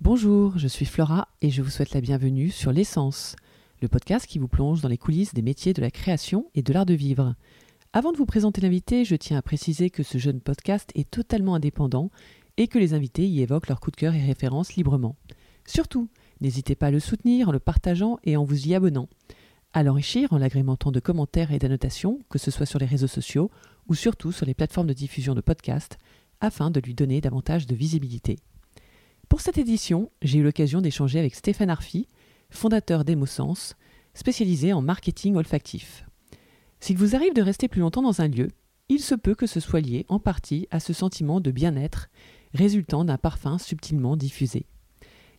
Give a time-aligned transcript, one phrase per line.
[0.00, 3.34] Bonjour, je suis Flora et je vous souhaite la bienvenue sur L'essence,
[3.82, 6.72] le podcast qui vous plonge dans les coulisses des métiers de la création et de
[6.72, 7.34] l'art de vivre.
[7.92, 11.56] Avant de vous présenter l'invité, je tiens à préciser que ce jeune podcast est totalement
[11.56, 12.12] indépendant
[12.58, 15.16] et que les invités y évoquent leurs coups de cœur et références librement.
[15.66, 16.08] Surtout,
[16.40, 19.08] n'hésitez pas à le soutenir en le partageant et en vous y abonnant,
[19.72, 23.50] à l'enrichir en l'agrémentant de commentaires et d'annotations, que ce soit sur les réseaux sociaux
[23.88, 25.98] ou surtout sur les plateformes de diffusion de podcasts,
[26.40, 28.38] afin de lui donner davantage de visibilité.
[29.28, 32.08] Pour cette édition, j'ai eu l'occasion d'échanger avec Stéphane Arfi,
[32.50, 33.74] fondateur d'Emosens,
[34.14, 36.04] spécialisé en marketing olfactif.
[36.80, 38.48] S'il vous arrive de rester plus longtemps dans un lieu,
[38.88, 42.08] il se peut que ce soit lié en partie à ce sentiment de bien-être
[42.54, 44.64] résultant d'un parfum subtilement diffusé.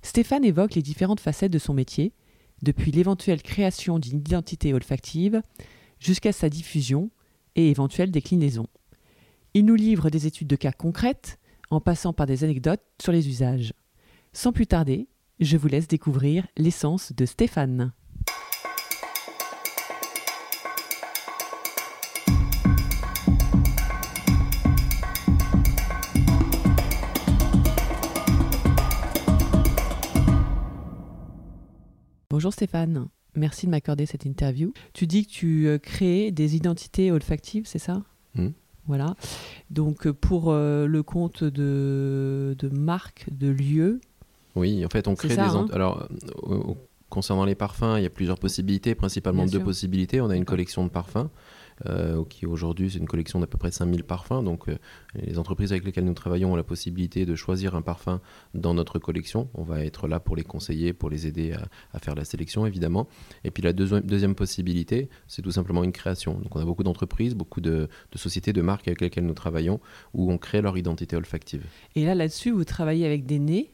[0.04, 2.13] Stéphane évoque les différentes facettes de son métier,
[2.62, 5.41] depuis l'éventuelle création d'une identité olfactive
[5.99, 7.10] jusqu'à sa diffusion
[7.55, 8.68] et éventuelle déclinaison.
[9.55, 11.40] Il nous livre des études de cas concrètes,
[11.71, 13.74] en passant par des anecdotes sur les usages.
[14.32, 15.08] Sans plus tarder,
[15.40, 17.91] je vous laisse découvrir l'essence de Stéphane.
[32.30, 34.71] Bonjour Stéphane, merci de m'accorder cette interview.
[34.93, 38.04] Tu dis que tu euh, crées des identités olfactives, c'est ça?
[38.36, 38.49] Hmm.
[38.86, 39.16] Voilà.
[39.71, 43.99] Donc euh, pour euh, le compte de, de marques, de lieux,
[44.55, 45.55] Oui, en fait, on crée ça, des.
[45.55, 45.68] hein.
[45.72, 46.08] Alors,
[46.48, 46.60] euh,
[47.10, 49.66] concernant les parfums, il y a plusieurs possibilités, principalement Bien deux sûr.
[49.66, 50.22] possibilités.
[50.22, 51.30] On a une collection de parfums,
[51.88, 54.44] euh, qui aujourd'hui, c'est une collection d'à peu près 5000 parfums.
[54.44, 54.76] Donc, euh,
[55.16, 58.22] les entreprises avec lesquelles nous travaillons ont la possibilité de choisir un parfum
[58.54, 59.50] dans notre collection.
[59.54, 62.66] On va être là pour les conseiller, pour les aider à, à faire la sélection,
[62.66, 63.08] évidemment.
[63.44, 66.34] Et puis, la deuxi- deuxième possibilité, c'est tout simplement une création.
[66.40, 69.80] Donc, on a beaucoup d'entreprises, beaucoup de, de sociétés, de marques avec lesquelles nous travaillons,
[70.14, 71.66] où on crée leur identité olfactive.
[71.96, 73.72] et là là-dessus vous travaillez avec des nez.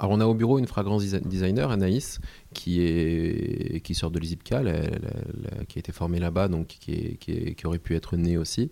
[0.00, 2.20] Alors on a au bureau une fragrance desi- designer, Anaïs,
[2.54, 4.62] qui, est, qui sort de l'ISIPCA,
[5.68, 8.70] qui a été formée là-bas, donc qui, qui, aurait pu être née aussi,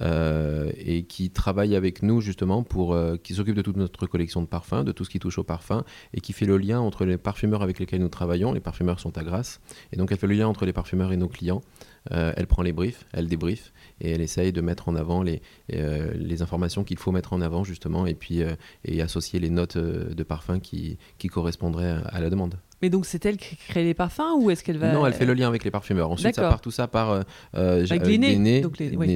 [0.00, 4.42] euh, et qui travaille avec nous justement pour, euh, qui s'occupe de toute notre collection
[4.42, 7.04] de parfums, de tout ce qui touche au parfum, et qui fait le lien entre
[7.04, 9.60] les parfumeurs avec lesquels nous travaillons, les parfumeurs sont à Grasse,
[9.92, 11.62] et donc elle fait le lien entre les parfumeurs et nos clients.
[12.12, 15.42] Euh, elle prend les briefs, elle débrief, et elle essaye de mettre en avant les,
[15.74, 18.50] euh, les informations qu'il faut mettre en avant justement, et puis euh,
[18.84, 22.54] et associer les notes de parfum qui, qui correspondraient à, la demande.
[22.82, 25.26] Mais donc c'est elle qui crée les parfums ou est-ce qu'elle va Non, elle fait
[25.26, 26.10] le lien avec les parfumeurs.
[26.10, 27.22] Ensuite, ça part tout ça par euh,
[27.90, 28.16] Avec les
[28.78, 29.06] les- oui.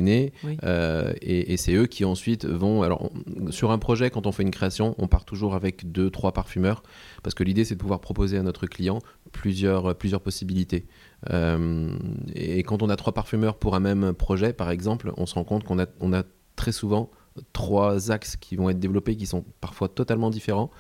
[0.45, 0.59] Oui.
[0.65, 2.83] euh, et, et c'est eux qui ensuite vont.
[2.83, 6.11] Alors, on- sur un projet, quand on fait une création, on part toujours avec deux,
[6.11, 6.83] trois parfumeurs,
[7.23, 8.99] parce que l'idée, c'est de pouvoir proposer à notre client
[9.33, 10.85] plusieurs, plusieurs possibilités.
[11.31, 11.97] Euh,
[12.35, 15.45] et quand on a trois parfumeurs pour un même projet, par exemple, on se rend
[15.45, 16.23] compte qu'on a,
[16.57, 17.11] très souvent
[17.53, 20.71] trois axes qui vont être développés qui sont parfois totalement différents.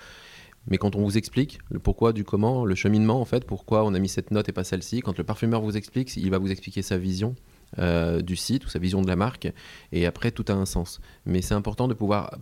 [0.69, 3.93] Mais quand on vous explique le pourquoi du comment, le cheminement en fait, pourquoi on
[3.93, 6.51] a mis cette note et pas celle-ci, quand le parfumeur vous explique, il va vous
[6.51, 7.35] expliquer sa vision
[7.79, 9.53] euh, du site ou sa vision de la marque,
[9.91, 11.01] et après tout a un sens.
[11.27, 12.39] Mais c'est important de pouvoir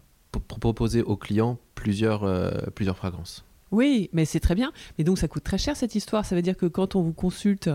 [0.47, 3.45] proposer aux clients plusieurs, euh, plusieurs fragrances.
[3.73, 4.73] Oui, mais c'est très bien.
[4.99, 6.25] Mais donc ça coûte très cher cette histoire.
[6.25, 7.71] Ça veut dire que quand on vous consulte,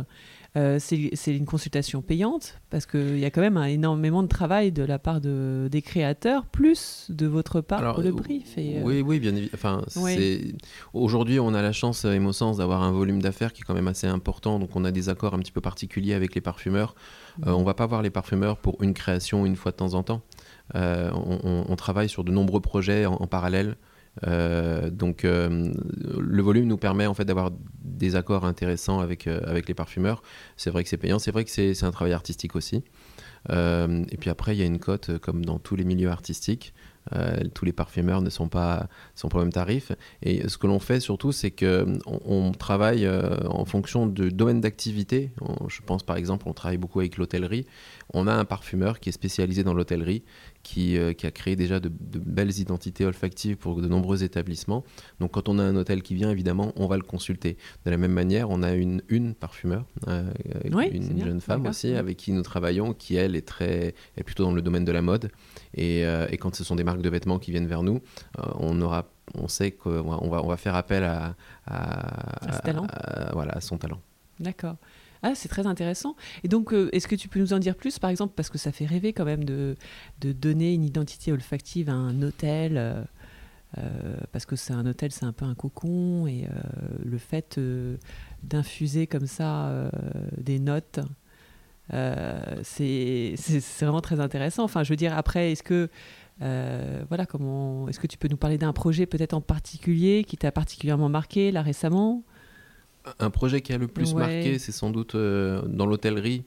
[0.56, 4.72] euh, c'est une consultation payante parce qu'il y a quand même un énormément de travail
[4.72, 8.58] de la part de, des créateurs, plus de votre part Alors, pour le euh, brief.
[8.58, 9.50] Et, euh, Oui, oui, bien évidemment.
[9.54, 10.16] Enfin, Oui.
[10.16, 10.56] c'est-
[10.94, 13.88] Aujourd'hui, on a la chance, euh, Emosens, d'avoir un volume d'affaires qui est quand même
[13.88, 14.58] assez important.
[14.58, 16.96] Donc, on a des accords un petit peu particuliers avec les parfumeurs.
[17.46, 20.04] Euh, on va pas voir les parfumeurs pour une création une fois de temps en
[20.04, 20.22] temps.
[20.76, 23.76] Euh, on, on- on travaille sur de nombreux projets en, en parallèle.
[24.26, 25.72] Euh, donc, euh,
[26.20, 27.52] le volume nous permet en fait d'avoir
[27.84, 30.24] des accords intéressants avec, euh, avec les parfumeurs.
[30.56, 31.20] C'est vrai que c'est payant.
[31.20, 32.84] C'est vrai que c'est un travail artistique aussi.
[33.50, 36.74] Et puis après, il y a une cote, comme dans tous les milieux artistiques.
[37.14, 39.92] Euh, tous les parfumeurs ne sont pas, sont pas au même tarif.
[40.22, 44.62] Et ce que l'on fait surtout, c'est qu'on on travaille euh, en fonction de domaine
[44.62, 45.32] d'activité.
[45.68, 47.66] Je pense par exemple, on travaille beaucoup avec l'hôtellerie.
[48.14, 50.24] On a un parfumeur qui est spécialisé dans l'hôtellerie,
[50.64, 54.84] qui, euh, qui a créé déjà de, de belles identités olfactives pour de nombreux établissements.
[55.20, 57.58] Donc quand on a un hôtel qui vient, évidemment, on va le consulter.
[57.86, 59.86] De la même manière, on a une, une parfumeur,
[60.72, 64.44] Oui, une jeune femme aussi, avec qui nous travaillons, qui elle est très, est plutôt
[64.44, 65.30] dans le domaine de la mode.
[65.74, 68.02] Et, et quand ce sont des marques de vêtements qui viennent vers nous,
[68.40, 69.06] euh, on aura,
[69.36, 71.36] on sait qu'on va, on va, faire appel à,
[71.66, 72.86] à, À ce talent.
[72.90, 74.00] à- voilà, son talent.
[74.40, 74.76] D'accord.
[75.24, 76.16] Ah, c'est très intéressant.
[76.44, 78.60] Et donc, euh, est-ce que tu peux nous en dire plus, par exemple, parce que
[78.60, 79.76] ça fait rêver quand même de,
[80.22, 83.02] de donner une identité olfactive à un hôtel, euh,
[83.80, 86.48] euh, parce que c'est un hôtel, c'est un peu un cocon, et
[87.04, 87.60] le fait
[88.44, 89.90] d'infuser comme ça
[90.38, 91.00] des notes,
[92.64, 93.36] c'est
[93.82, 94.64] vraiment très intéressant.
[94.64, 95.90] Enfin, je veux dire, après, est-ce que
[96.40, 100.52] voilà, comment est-ce que tu peux nous parler d'un projet peut-être en particulier qui t'a
[100.52, 102.24] particulièrement marqué là récemment?
[103.20, 106.44] Un projet qui a le plus marqué, c'est sans doute dans l'hôtellerie.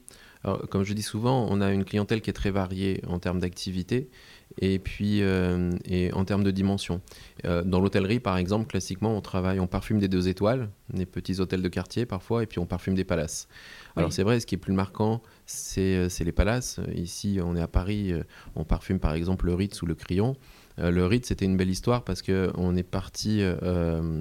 [0.69, 4.09] comme je dis souvent, on a une clientèle qui est très variée en termes d'activité
[4.59, 7.01] et puis euh, et en termes de dimension.
[7.45, 11.39] Euh, dans l'hôtellerie, par exemple, classiquement, on travaille, on parfume des deux étoiles, des petits
[11.39, 13.47] hôtels de quartier parfois, et puis on parfume des palaces.
[13.95, 16.79] Alors c'est vrai, ce qui est plus marquant, c'est euh, les palaces.
[16.95, 18.13] Ici, on est à Paris,
[18.55, 20.35] on parfume par exemple le Ritz ou le Crillon.
[20.77, 23.43] Le Ritz, c'était une belle histoire parce que on est parti.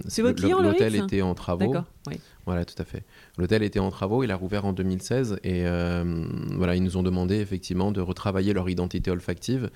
[0.09, 1.75] c'est votre client, L'hôtel était en travaux.
[2.07, 2.19] Oui.
[2.47, 3.05] Voilà, tout à fait.
[3.39, 6.27] L'hôtel était en travaux, il a rouvert en 2016 et euh,
[6.57, 9.71] voilà, ils nous ont demandé effectivement de retravailler leur identité olfactive.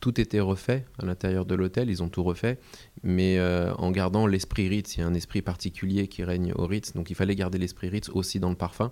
[0.00, 2.58] Tout était refait à l'intérieur de l'hôtel, ils ont tout refait,
[3.02, 4.96] mais euh, en gardant l'esprit Ritz.
[4.96, 7.88] Il y a un esprit particulier qui règne au Ritz, donc il fallait garder l'esprit
[7.88, 8.90] Ritz aussi dans le parfum.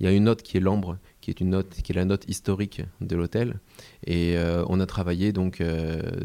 [0.00, 0.98] Il y a une note qui est l'ambre,
[1.34, 3.60] qui est une note qui est la note historique de l'hôtel,
[4.06, 5.62] et euh, on a travaillé donc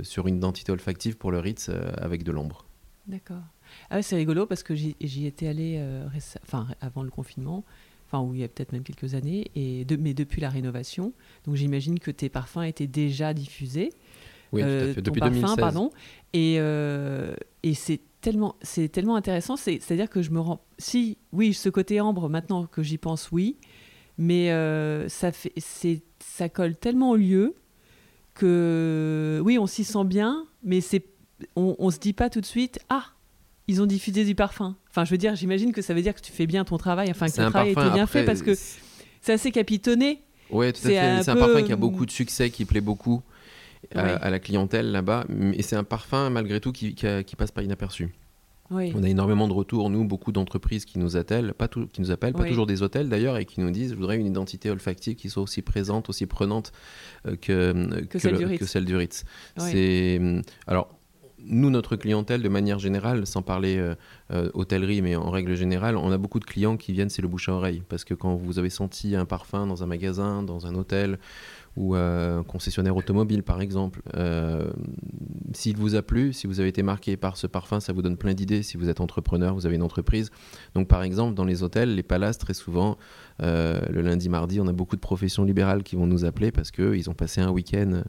[0.01, 2.65] sur une identité olfactive pour le Ritz avec de l'ambre.
[3.07, 3.43] D'accord.
[3.89, 6.07] Ah c'est rigolo parce que j'y étais allé euh,
[6.43, 7.63] enfin, avant le confinement,
[8.07, 11.13] enfin, il y a peut-être même quelques années, et mais depuis la rénovation.
[11.45, 13.91] Donc j'imagine que tes parfums étaient déjà diffusés.
[14.51, 15.01] Oui, tout à euh, fait.
[15.01, 15.55] Depuis parfum, 2016.
[15.57, 15.89] pardon.
[16.33, 18.55] Et, euh, et c'est tellement,
[18.91, 19.57] tellement intéressant.
[19.57, 20.63] C'est-à-dire que je me rends.
[20.77, 23.57] Si, oui, ce côté ambre, maintenant que j'y pense, oui.
[24.17, 24.49] Mais
[25.09, 25.53] ça, fait,
[26.19, 27.55] ça colle tellement au lieu
[28.33, 31.05] que, oui, on s'y sent bien, mais c'est
[31.55, 33.05] on, on se dit pas tout de suite, ah,
[33.67, 34.75] ils ont diffusé du parfum.
[34.89, 37.09] Enfin, je veux dire, j'imagine que ça veut dire que tu fais bien ton travail,
[37.09, 40.21] enfin que ton travail été bien fait parce que c'est assez capitonné.
[40.49, 41.23] Oui, tout à fait.
[41.23, 43.21] C'est un parfum qui a beaucoup de succès, qui plaît beaucoup
[43.95, 45.25] euh, à, la clientèle là-bas.
[45.53, 46.93] Et c'est un parfum, malgré tout, qui,
[47.37, 48.13] passe pas inaperçu.
[48.69, 52.33] On a énormément de retours, nous, beaucoup d'entreprises qui nous appellent, pas qui nous appellent,
[52.33, 55.29] pas toujours des hôtels d'ailleurs, et qui nous disent je voudrais une identité olfactive qui
[55.29, 56.71] soit aussi présente, aussi prenante
[57.27, 59.25] euh, que, que, celle, du que celle du Ritz.
[59.57, 60.19] C'est
[60.67, 60.97] alors
[61.45, 63.95] nous, notre clientèle, de manière générale, sans parler euh,
[64.31, 67.27] euh, hôtellerie, mais en règle générale, on a beaucoup de clients qui viennent, c'est le
[67.27, 67.83] bouche à oreille.
[67.89, 71.19] Parce que quand vous avez senti un parfum dans un magasin, dans un hôtel,
[71.75, 74.01] ou un concessionnaire automobile par exemple.
[74.15, 74.71] Euh,
[75.53, 78.17] s'il vous a plu, si vous avez été marqué par ce parfum, ça vous donne
[78.17, 78.63] plein d'idées.
[78.63, 80.31] Si vous êtes entrepreneur, vous avez une entreprise.
[80.75, 82.97] Donc par exemple, dans les hôtels, les palaces, très souvent,
[83.41, 86.71] euh, le lundi, mardi, on a beaucoup de professions libérales qui vont nous appeler parce
[86.71, 88.03] qu'ils ont passé un week-end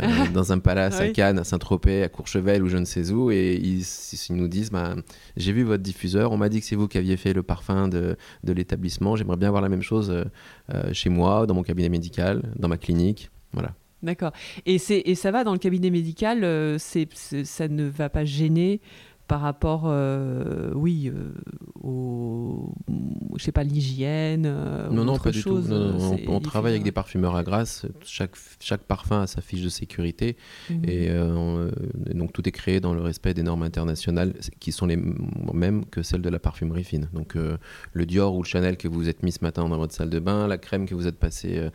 [0.00, 3.30] euh, dans un palace à Cannes, à Saint-Tropez, à Courchevel ou je ne sais où,
[3.30, 3.84] et ils,
[4.30, 4.94] nous disent bah,
[5.36, 7.88] J'ai vu votre diffuseur, on m'a dit que c'est vous qui aviez fait le parfum
[7.88, 10.24] de, de l'établissement, j'aimerais bien voir la même chose
[10.92, 13.74] chez moi, dans mon cabinet médical, dans ma clinique voilà.
[14.02, 14.32] D'accord.
[14.64, 18.80] Et, et ça va dans le cabinet médical, euh, ça ne va pas gêner
[19.26, 21.34] par rapport, euh, oui, euh,
[21.82, 22.47] au,
[23.38, 24.44] je sais pas, l'hygiène.
[24.46, 25.62] Euh, non, non, pas du tout.
[26.28, 27.86] on, travaille avec des parfumeurs à grâce.
[28.04, 30.36] Chaque, chaque parfum a sa fiche de sécurité.
[30.70, 30.82] Mhm.
[30.88, 31.08] Et,
[32.14, 34.98] donc tout est créé dans le respect des normes internationales qui sont les
[35.52, 37.08] mêmes que celles de la parfumerie fine.
[37.12, 37.36] Donc
[37.92, 40.18] le Dior ou le Chanel que vous êtes mis ce matin dans votre salle de
[40.18, 41.68] bain, la crème que vous êtes passée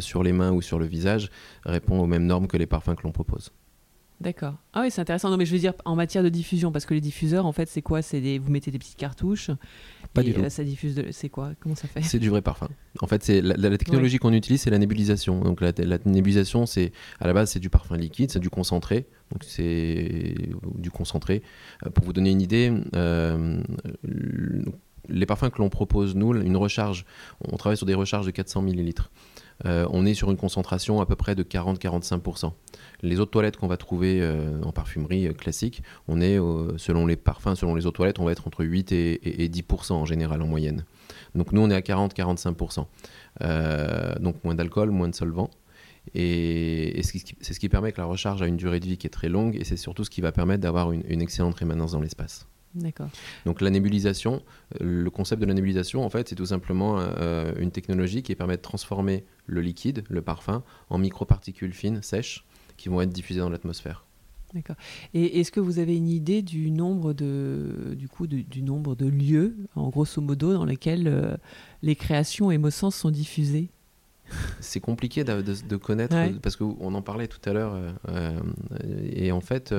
[0.00, 1.30] sur les mains ou sur le visage
[1.64, 3.52] répond aux mêmes normes que les parfums que l'on propose.
[4.22, 4.54] D'accord.
[4.72, 5.30] Ah oui, c'est intéressant.
[5.30, 7.68] Non, mais je veux dire en matière de diffusion, parce que les diffuseurs, en fait,
[7.68, 8.02] c'est quoi?
[8.02, 8.38] C'est des...
[8.38, 9.50] vous mettez des petites cartouches.
[10.14, 10.42] Pas du tout.
[10.48, 10.94] ça diffuse.
[10.94, 11.06] De...
[11.10, 11.52] C'est quoi?
[11.58, 12.02] Comment ça fait?
[12.02, 12.68] C'est du vrai parfum.
[13.00, 15.40] En fait, c'est la, technologie qu'on utilise, c'est la nébulisation.
[15.40, 15.72] Donc la,
[16.04, 19.06] nébulisation, c'est à la base, c'est du parfum liquide, c'est du concentré.
[19.32, 20.34] Donc c'est
[20.76, 21.42] du concentré.
[21.84, 22.72] Euh, pour vous donner une idée.
[22.94, 23.60] Euh,
[25.08, 27.04] les parfums que l'on propose, nous, une recharge,
[27.40, 29.10] on travaille sur des recharges de 400 millilitres.
[29.66, 32.52] Euh, on est sur une concentration à peu près de 40-45%.
[33.02, 36.38] Les autres toilettes qu'on va trouver euh, en parfumerie euh, classique, on est,
[36.76, 40.04] selon les parfums, selon les autres toilettes, on va être entre 8 et, 10% en
[40.04, 40.84] général en moyenne.
[41.34, 42.86] Donc nous, on est à 40-45%.
[44.20, 45.50] donc moins d'alcool, moins de solvant.
[46.14, 49.10] Et, c'est ce qui permet que la recharge a une durée de vie qui est
[49.10, 52.46] très longue et c'est surtout ce qui va permettre d'avoir une excellente rémanence dans l'espace.
[52.74, 53.08] D'accord.
[53.44, 54.42] Donc la nébulisation,
[54.80, 58.56] le concept de la nébulisation, en fait, c'est tout simplement euh, une technologie qui permet
[58.56, 63.50] de transformer le liquide, le parfum, en microparticules fines, sèches, qui vont être diffusées dans
[63.50, 64.06] l'atmosphère.
[64.54, 64.76] D'accord.
[65.14, 69.06] Et est-ce que vous avez une idée du nombre de, du coup, du nombre de
[69.06, 71.36] lieux, en grosso modo, dans lesquels euh,
[71.82, 73.70] les créations Émosens sont diffusées?
[74.60, 77.76] C'est compliqué de, connaître parce qu'on en parlait tout à l'heure
[78.08, 78.40] euh,
[79.12, 79.74] et en fait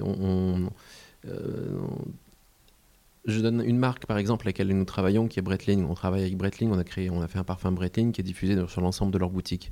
[0.00, 0.68] on,
[3.28, 5.84] je donne une marque par exemple à laquelle nous travaillons qui est Breitling.
[5.84, 8.24] On travaille avec Breitling, on a créé, on a fait un parfum Breitling qui est
[8.24, 9.70] diffusé sur l'ensemble de leurs boutiques.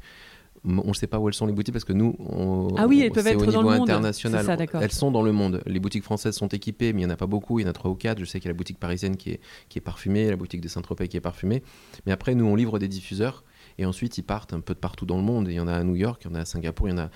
[0.64, 3.00] On ne sait pas où elles sont les boutiques parce que nous, on, ah oui,
[3.02, 4.44] elles peuvent être au niveau dans le international.
[4.44, 5.62] Ça, elles sont dans le monde.
[5.66, 7.60] Les boutiques françaises sont équipées, mais il n'y en a pas beaucoup.
[7.60, 8.18] Il y en a trois ou quatre.
[8.18, 10.60] Je sais qu'il y a la boutique parisienne qui est, qui est parfumée, la boutique
[10.60, 11.62] de Saint-Tropez qui est parfumée.
[12.04, 13.44] Mais après, nous, on livre des diffuseurs
[13.78, 15.46] et ensuite ils partent un peu de partout dans le monde.
[15.48, 16.94] il y en a à New York, il y en a à Singapour, il y
[16.94, 17.10] en a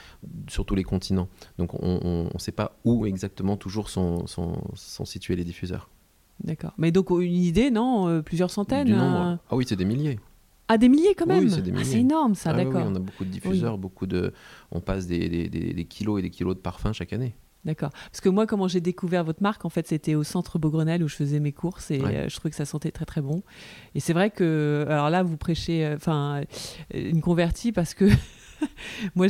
[0.48, 1.28] sur tous les continents.
[1.58, 5.88] Donc on ne sait pas où exactement toujours sont, sont, sont situés les diffuseurs.
[6.44, 6.72] D'accord.
[6.78, 10.18] Mais donc une idée, non euh, Plusieurs centaines euh Ah oui, c'est des milliers.
[10.68, 11.50] Ah, des milliers quand même oui,
[11.84, 12.82] c'est, ah, énorme ça, ah d'accord.
[12.86, 14.32] Oui, on a beaucoup de diffuseurs, beaucoup de...
[14.70, 17.34] on passe des, des, des, kilos et des kilos de parfums chaque année.
[17.64, 17.90] D'accord.
[17.90, 21.08] Parce que moi, comment j'ai découvert votre marque, en fait, c'était au centre Beaugrenelle où
[21.08, 23.42] je faisais mes courses et euh, je trouvais que ça sentait très très bon.
[23.96, 26.42] Et c'est vrai que, alors là, vous prêchez, enfin,
[26.94, 28.04] une convertie parce que
[29.14, 29.26] moi,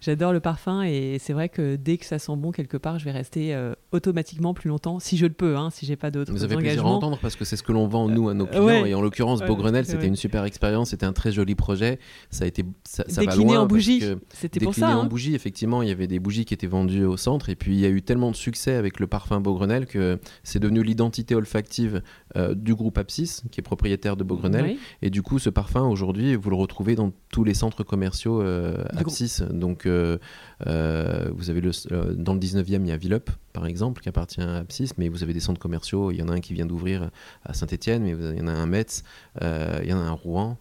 [0.00, 3.04] j'adore le parfum et c'est vrai que dès que ça sent bon quelque part, je
[3.04, 6.32] vais rester euh, automatiquement plus longtemps, si je le peux, hein, si j'ai pas d'autres
[6.32, 8.46] Vous avez plaisir à entendre parce que c'est ce que l'on vend nous à nos
[8.46, 8.84] clients.
[8.84, 11.98] et en l'occurrence Beaugrenelle, c'était une super expérience, c'était un très joli projet,
[12.30, 14.96] ça a été ça, ça décliné va loin en bougie, c'était pour ça.
[14.96, 15.04] en hein.
[15.06, 17.48] bougie, effectivement, il y avait des bougies qui étaient vendues au centre.
[17.48, 20.58] Et puis il y a eu tellement de succès avec le parfum Beaugrenelle que c'est
[20.58, 22.02] devenu l'identité olfactive
[22.36, 26.34] euh, du groupe Apsis, qui est propriétaire de Beaugrenelle, et du coup, ce parfum aujourd'hui,
[26.34, 30.18] vous le retrouvez dans tous les centres commerciaux euh, Apsis donc, euh,
[30.66, 34.08] euh, vous avez le, euh, dans le 19e, il y a Villeup, par exemple, qui
[34.08, 36.10] appartient à Apsis, mais vous avez des centres commerciaux.
[36.10, 37.10] Il y en a un qui vient d'ouvrir
[37.44, 39.02] à Saint-Etienne, mais il y en a un à Metz,
[39.40, 40.56] il y en a un à Rouen.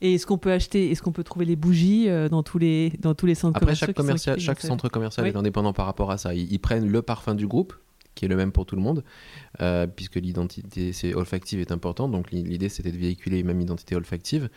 [0.00, 3.14] Et est-ce qu'on peut acheter, est-ce qu'on peut trouver les bougies dans tous les dans
[3.14, 6.18] tous les centres Après, commerciaux chaque, commercial, chaque centre commercial est indépendant par rapport à
[6.18, 6.34] ça.
[6.34, 7.74] ils, prennent le parfum du groupe,
[8.18, 9.04] qui est le même pour tout le monde,
[9.60, 12.10] euh, puisque l'identité olfactive est importante.
[12.10, 14.50] Donc l'idée c'était de véhiculer une même identité olfactive.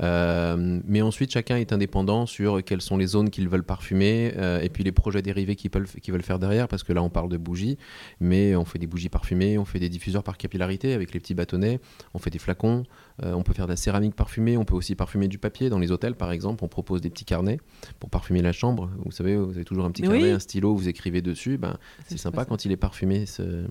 [0.00, 4.60] Euh, mais ensuite chacun est indépendant sur quelles sont les zones qu'ils veulent parfumer euh,
[4.60, 7.28] et puis les projets dérivés qu'ils veulent, veulent faire derrière, parce que là on parle
[7.28, 7.78] de bougies,
[8.20, 11.34] mais on fait des bougies parfumées, on fait des diffuseurs par capillarité avec les petits
[11.34, 11.80] bâtonnets,
[12.14, 12.84] on fait des flacons,
[13.22, 15.70] on peut faire de la céramique parfumée, on peut aussi parfumer du papier.
[15.70, 17.60] Dans les hôtels par exemple, on propose des petits carnets
[17.98, 18.90] pour parfumer la chambre.
[19.04, 21.58] Vous savez, vous avez toujours un petit carnet, un stylo, vous écrivez dessus.
[21.58, 23.66] Ben, c'est sympa quand il est parfumé ce,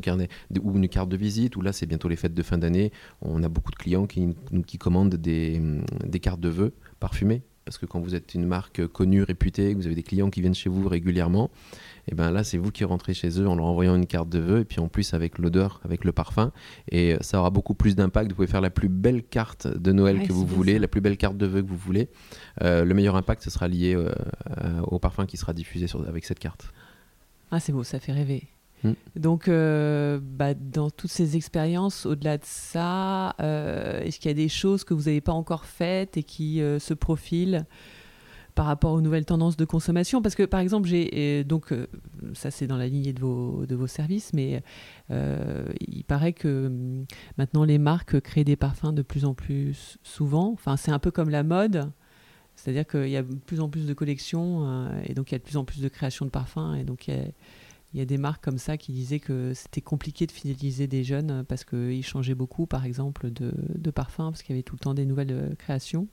[0.00, 0.28] carnet.
[0.62, 2.92] Ou une carte de visite, où là c'est bientôt les fêtes de fin d'année.
[3.22, 5.60] On a beaucoup de clients qui, qui commandent des,
[6.04, 9.78] des cartes de vœux parfumées parce que quand vous êtes une marque connue, réputée, que
[9.78, 11.50] vous avez des clients qui viennent chez vous régulièrement,
[12.08, 14.40] et ben là c'est vous qui rentrez chez eux en leur envoyant une carte de
[14.40, 16.50] vœux et puis en plus avec l'odeur, avec le parfum
[16.90, 18.30] et ça aura beaucoup plus d'impact.
[18.30, 21.16] Vous pouvez faire la plus belle carte de Noël que vous voulez, la plus belle
[21.16, 22.08] carte de vœux que vous voulez.
[22.60, 24.10] Euh, le meilleur impact ce sera lié euh,
[24.82, 26.72] au parfum qui sera diffusé sur, avec cette carte.
[27.52, 28.48] Ah c'est beau, ça fait rêver.
[28.84, 28.92] Mm.
[29.16, 34.34] Donc, euh, bah, dans toutes ces expériences, au-delà de ça, euh, est-ce qu'il y a
[34.34, 37.66] des choses que vous n'avez pas encore faites et qui euh, se profilent
[38.54, 40.22] par rapport aux nouvelles tendances de consommation?
[40.22, 41.72] Parce que, par exemple, j'ai donc
[42.34, 44.62] ça c'est dans la lignée de vos, de vos services, mais
[45.08, 47.04] il paraît que hum,
[47.38, 50.52] maintenant les marques créent des parfums de plus en plus souvent.
[50.52, 51.90] Enfin, c'est un peu comme la mode.
[52.56, 55.38] C'est-à-dire qu'il y a de plus en plus de collections et donc il y a
[55.38, 57.08] de plus en plus de création de parfums et donc
[57.92, 61.02] il y a des marques comme ça qui disaient que c'était compliqué de fidéliser des
[61.02, 64.80] jeunes parce qu'ils changeaient beaucoup, par exemple, de, parfum, parce qu'il y avait tout le
[64.80, 66.06] temps des nouvelles euh, créations.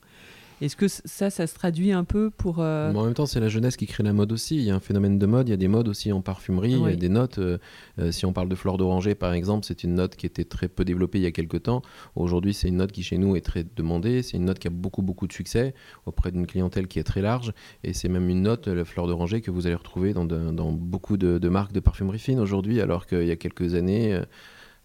[0.59, 2.59] Est-ce que ça, ça se traduit un peu pour...
[2.59, 4.55] Euh, en même temps, c'est la jeunesse qui crée la mode aussi.
[4.55, 6.71] Il y a un phénomène de mode, il y a des modes aussi en parfumerie,
[6.71, 7.37] il y a des notes.
[7.37, 7.59] Euh,
[7.99, 10.67] euh, si on parle de fleur d'oranger, par exemple, c'est une note qui était très
[10.67, 11.83] peu développée il y a quelques temps.
[12.15, 14.23] Aujourd'hui, c'est une note qui chez nous est très demandée.
[14.23, 15.75] C'est une note qui a beaucoup, beaucoup de succès
[16.07, 17.53] auprès d'une clientèle qui est très large.
[17.83, 21.17] Et c'est même une note, la fleur d'oranger, que vous allez retrouver dans, dans beaucoup
[21.17, 24.19] de, marques de parfumerie fine aujourd'hui, alors qu'il y a quelques années,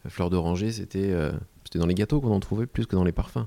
[0.06, 1.14] fleur d'oranger, c'était
[1.64, 3.46] c'était dans les gâteaux qu'on en trouvait plus que dans les parfums.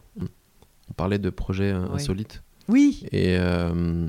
[0.90, 2.44] On parlait de projets euh, insolites.
[2.68, 3.06] Oui.
[3.12, 4.08] Et euh,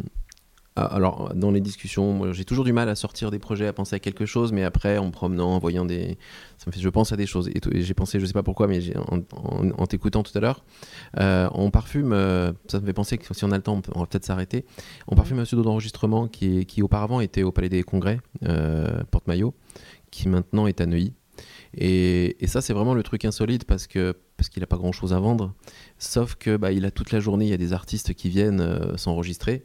[0.77, 3.99] alors, dans les discussions, j'ai toujours du mal à sortir des projets, à penser à
[3.99, 6.19] quelque chose, mais après, en promenant, en voyant des.
[6.59, 7.49] Ça me fait, je pense à des choses.
[7.49, 10.65] Et, j'ai pensé, je sais pas pourquoi, mais en, t'écoutant tout à l'heure,
[11.19, 12.11] euh, on parfume,
[12.69, 14.67] ça me fait penser que si on a le temps, on, va peut-être s'arrêter.
[15.07, 18.21] On parfume un pseudo d'enregistrement qui, qui auparavant était au Palais des Congrès,
[19.11, 19.55] Porte-Maillot,
[20.11, 21.15] qui maintenant est à Neuilly.
[21.77, 25.21] Et, ça, c'est vraiment le truc insolite parce que parce qu'il n'a pas grand-chose à
[25.21, 25.55] vendre.
[25.99, 28.61] Sauf que bah, il a toute la journée, il y a des artistes qui viennent
[28.61, 29.65] euh, s'enregistrer.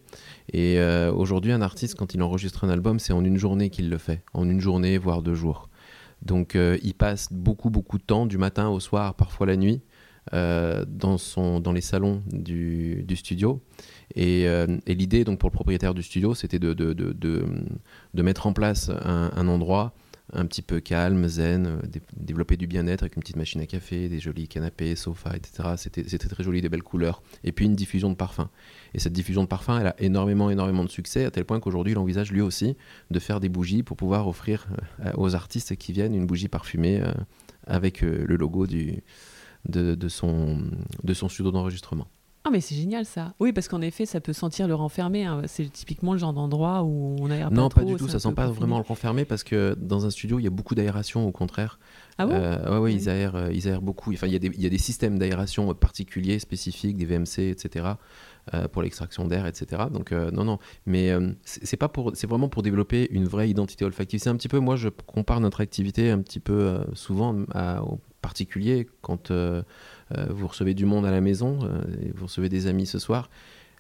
[0.52, 3.90] Et euh, aujourd'hui, un artiste, quand il enregistre un album, c'est en une journée qu'il
[3.90, 5.70] le fait, en une journée, voire deux jours.
[6.22, 9.82] Donc, euh, il passe beaucoup, beaucoup de temps, du matin au soir, parfois la nuit,
[10.32, 13.62] dans, les salons du, studio.
[14.16, 14.48] Et,
[14.88, 17.46] l'idée, donc, pour le propriétaire du studio, c'était de,
[18.14, 19.94] mettre en place un endroit
[20.34, 24.10] un petit peu calme, zen, euh, développer du bien-être avec une petite machine à café,
[24.10, 25.70] des jolis canapés, sofas, etc.
[25.78, 27.22] C'était très joli, des belles couleurs.
[27.44, 28.50] Et puis une diffusion de parfum.
[28.94, 31.94] Et cette diffusion de parfum, elle a énormément, énormément de succès, à tel point qu'aujourd'hui,
[31.94, 32.76] il envisage lui aussi
[33.10, 34.68] de faire des bougies pour pouvoir offrir
[35.06, 37.12] euh, aux artistes qui viennent une bougie parfumée euh,
[37.68, 39.04] avec le logo du,
[39.68, 40.62] de, son,
[41.04, 42.08] de son studio d'enregistrement.
[42.44, 43.36] Ah mais c'est génial ça.
[43.40, 45.26] Oui parce qu'en effet ça peut sentir le renfermer.
[45.26, 45.44] hein.
[45.46, 48.18] C'est typiquement le genre d'endroit où on aère Non, pas pas trop, du tout, ça
[48.20, 48.60] sent pas confiné.
[48.60, 51.80] vraiment le renfermer parce que dans un studio, il y a beaucoup d'aération au contraire.
[52.18, 52.34] Ah bon?
[52.34, 52.96] Euh, ouais, ouais, Oui.
[52.96, 54.12] ils aèrent, euh, ils aèrent beaucoup.
[54.12, 57.50] Enfin, il y, a des- il y a des systèmes d'aération particuliers, spécifiques, des VMC,
[57.52, 57.86] etc.,
[58.72, 59.84] pour l'extraction d'air, etc.
[59.92, 60.60] Donc, euh, non, non.
[60.86, 64.20] Mais euh, c'est pas pour, c'est vraiment pour développer une vraie identité olfactive.
[64.20, 67.84] C'est un petit peu, moi, je compare notre activité un petit peu euh, souvent à,
[67.84, 69.64] aux particuliers quand euh,
[70.18, 73.00] euh, vous recevez du monde à la maison, euh, et vous recevez des amis ce
[73.00, 73.30] soir.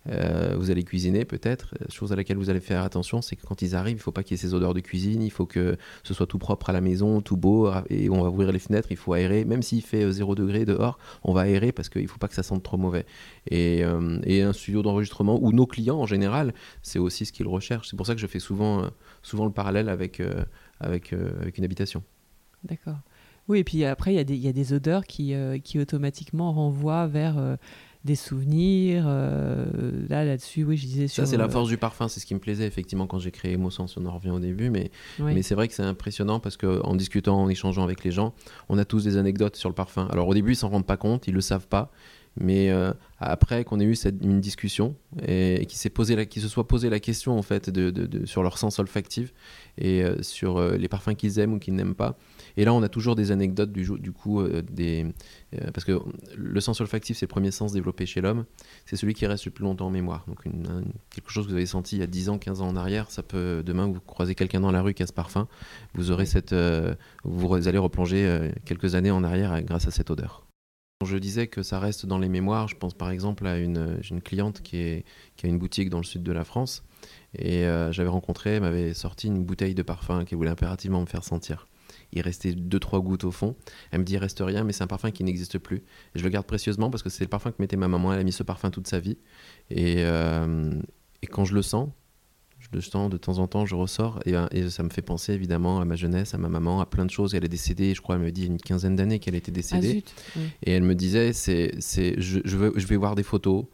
[0.09, 1.75] Euh, vous allez cuisiner peut-être.
[1.79, 4.11] Euh, Chose à laquelle vous allez faire attention, c'est que quand ils arrivent, il faut
[4.11, 5.21] pas qu'il y ait ces odeurs de cuisine.
[5.21, 7.71] Il faut que ce soit tout propre à la maison, tout beau.
[7.89, 9.45] Et on va ouvrir les fenêtres, il faut aérer.
[9.45, 12.35] Même s'il fait euh, 0 degré dehors, on va aérer parce qu'il faut pas que
[12.35, 13.05] ça sente trop mauvais.
[13.49, 17.89] Et, euh, un studio d'enregistrement, ou nos clients en général, c'est aussi ce qu'ils recherchent.
[17.89, 18.87] C'est pour ça que je fais souvent, euh,
[19.21, 20.43] souvent le parallèle avec, euh,
[20.79, 22.01] avec, euh, une habitation.
[22.63, 22.97] D'accord.
[23.47, 27.55] Oui, et puis après, il y, a des- odeurs qui, euh, automatiquement renvoient vers euh,
[28.03, 29.03] des souvenirs.
[29.07, 29.65] euh,
[30.09, 32.07] là, là-dessus, oui, je disais Ça, sur, c'est la euh, force du parfum.
[32.07, 33.85] C'est ce qui me plaisait effectivement quand j'ai créé Emossens.
[33.97, 35.33] On en revient au début, mais oui.
[35.35, 38.33] Mais c'est vrai que c'est impressionnant parce qu'en discutant, en échangeant avec les gens,
[38.69, 40.07] on a tous des anecdotes sur le parfum.
[40.11, 41.91] Alors au début, ils s'en rendent pas compte, ils le savent pas.
[42.37, 44.95] Mais euh, après qu'on ait eu cette, une discussion
[45.27, 47.89] et, et qu'ils s'est posé la- qu'ils se soient posé la question en fait de,
[47.89, 49.33] de- de- sur leur sens olfactif
[49.77, 52.17] et euh, sur euh, les parfums qu'ils aiment ou qu'ils n'aiment pas.
[52.55, 55.07] Et là, on a toujours des anecdotes du, coup des
[55.73, 55.99] parce que
[56.37, 58.45] le sens olfactif c'est le premier sens développé chez l'homme.
[58.85, 60.23] C'est celui qui reste le plus longtemps en mémoire.
[60.29, 62.67] Donc une- quelque chose que vous avez senti il y a 10 ans, 15 ans
[62.69, 65.49] en arrière, ça peut demain vous croisez quelqu'un dans la rue qui a ce parfum,
[65.95, 66.55] vous aurez cette
[67.25, 70.45] vous allez replonger quelques années en arrière grâce à cette odeur.
[71.05, 72.67] Je disais que ça reste dans les mémoires.
[72.67, 75.03] Je pense par exemple à une, une cliente qui,
[75.43, 76.83] a une boutique dans le sud de la France.
[77.35, 81.05] Et euh, j'avais rencontré, elle m'avait sorti une bouteille de parfum qu'elle voulait impérativement me
[81.05, 81.67] faire sentir.
[82.13, 83.55] Il restait 2-3 gouttes au fond.
[83.91, 85.77] Elle me dit il reste rien, mais c'est un parfum qui n'existe plus.
[86.15, 88.13] Et je le garde précieusement parce que c'est le parfum que mettait ma maman.
[88.13, 89.17] Elle a mis ce parfum toute sa vie.
[89.69, 90.79] Et, euh,
[91.21, 91.89] et quand je le sens,
[92.73, 94.19] le sens de temps en temps, je ressors.
[94.25, 96.85] Et, euh, et ça me fait penser évidemment à ma jeunesse, à ma maman, à
[96.85, 97.35] plein de choses.
[97.35, 99.35] Elle est décédée, je crois, elle me dit il y a une quinzaine d'années qu'elle
[99.35, 99.91] était Ah décédée.
[99.91, 100.13] zut.
[100.37, 100.41] oui.
[100.63, 103.65] Et elle me disait, c'est, c'est, je, je, veux- je vais voir des photos,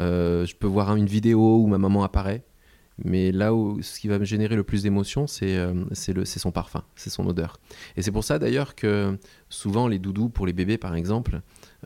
[0.00, 2.42] euh, je peux voir une vidéo où ma maman apparaît,
[3.04, 6.24] mais là où ce qui va me générer le plus d'émotion, c'est, euh, c'est, le,
[6.24, 7.58] c'est son parfum, c'est son odeur.
[7.96, 11.40] Et c'est pour ça d'ailleurs que souvent les doudous pour les bébés par exemple,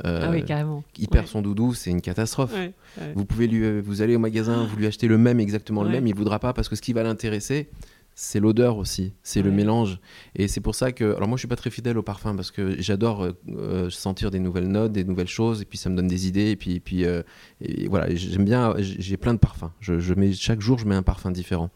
[0.05, 0.83] euh, ah oui, carrément.
[0.99, 1.31] il perd Ouais.
[1.31, 2.53] son doudou, c'est une catastrophe.
[2.53, 3.13] Ouais, ouais.
[3.15, 5.89] Vous pouvez lui, euh, vous allez au magasin, vous lui achetez le même, exactement le
[5.89, 5.95] Ouais.
[5.95, 7.69] même, il voudra pas parce que ce qui va l'intéresser,
[8.15, 9.99] c'est l'odeur aussi, c'est le mélange.
[10.37, 12.51] Et c'est pour ça que, alors moi je suis pas très fidèle au parfum parce
[12.51, 15.97] que j'adore euh, euh, sentir des nouvelles notes, des nouvelles choses, et puis ça me
[15.97, 17.23] donne des idées, et puis, et puis euh,
[17.61, 19.71] et voilà, j'aime bien, j'ai plein de parfums.
[19.81, 21.71] Je, je mets chaque jour je mets un parfum différent.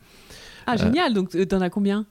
[0.66, 1.14] Ah, génial.
[1.14, 2.06] Donc, t'en as combien?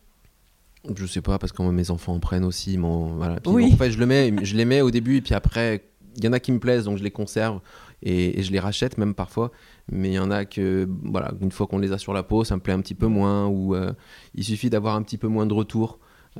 [0.96, 3.40] Je sais pas parce que mes enfants en prennent aussi, m'en- voilà.
[3.40, 3.70] Puis, Oui.
[3.74, 5.84] En fait, je le mets, je les mets au début, et puis après,
[6.16, 7.60] il y en a qui me plaisent, donc je les conserve
[8.02, 9.52] et, et je les rachète même parfois.
[9.92, 12.44] Mais il y en a que, voilà, une fois qu'on les a sur la peau,
[12.44, 13.94] ça me plaît un petit peu moins, ou euh,
[14.36, 16.00] il suffit d'avoir un petit peu moins de retour.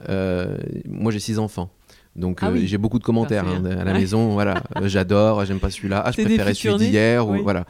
[0.10, 1.72] Euh, moi, j'ai six enfants.
[2.16, 4.00] Donc Ah euh, j'ai beaucoup de commentaires Ah, hein, à la Ouais.
[4.00, 7.66] maison, voilà, j'adore, j'aime pas celui-là, ah je préférais celui d'hier, ou voilà.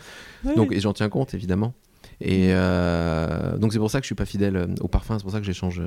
[0.55, 1.73] Donc et j'en tiens compte évidemment.
[2.21, 5.33] Et euh, donc c'est pour ça que je suis pas fidèle au parfum, c'est pour
[5.33, 5.81] ça que je change,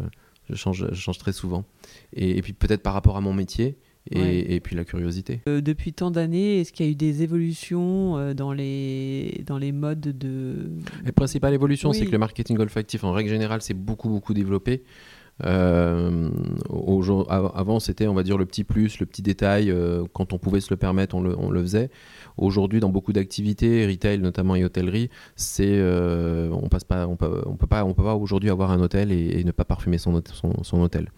[0.50, 1.64] je change, je change très souvent.
[2.12, 3.78] Et, et puis peut-être par rapport à mon métier
[4.10, 4.44] et, Ouais.
[4.48, 5.40] et puis la curiosité.
[5.48, 9.58] Euh, depuis tant d'années, est-ce qu'il y a eu des évolutions euh, dans, les, dans
[9.58, 10.70] les modes de.
[11.04, 14.82] La principale évolution, c'est que le marketing olfactif, en règle générale, s'est beaucoup, beaucoup développé.
[15.44, 16.28] Euh,
[16.68, 19.70] au avant, c'était, on va dire, le petit plus, le petit détail.
[19.70, 21.90] euh, quand on pouvait se le permettre, on le, on le faisait.
[22.36, 27.42] Aujourd'hui, dans beaucoup d'activités, retail notamment et hôtellerie, c'est, euh, on passe pas, on peut,
[27.46, 29.96] on peut pas, on peut pas aujourd'hui avoir un hôtel et, et ne pas parfumer
[29.98, 30.20] son,
[30.62, 31.10] son hôtel.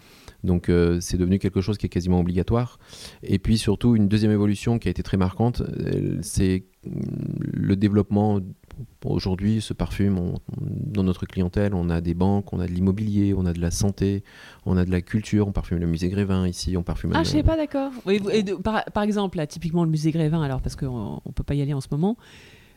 [0.45, 2.79] Donc, euh, c'est devenu quelque chose qui est quasiment obligatoire.
[3.23, 6.91] Et puis surtout, une deuxième évolution qui a été très marquante, euh, c'est mm,
[7.41, 8.41] le développement
[9.05, 13.35] Aujourd'hui, ce parfum, on- dans notre clientèle, on a des banques, on a de l'immobilier,
[13.37, 14.23] on a de la santé,
[14.65, 17.11] on a de la culture, on parfume le musée Grévin ici, on parfume.
[17.15, 17.93] Ah, le- je sais pas, d'accord.
[18.07, 18.21] Oui,
[18.65, 21.61] par, par exemple, là, typiquement le musée Grévin, alors parce qu'on ne peut pas y
[21.63, 22.17] aller en ce moment.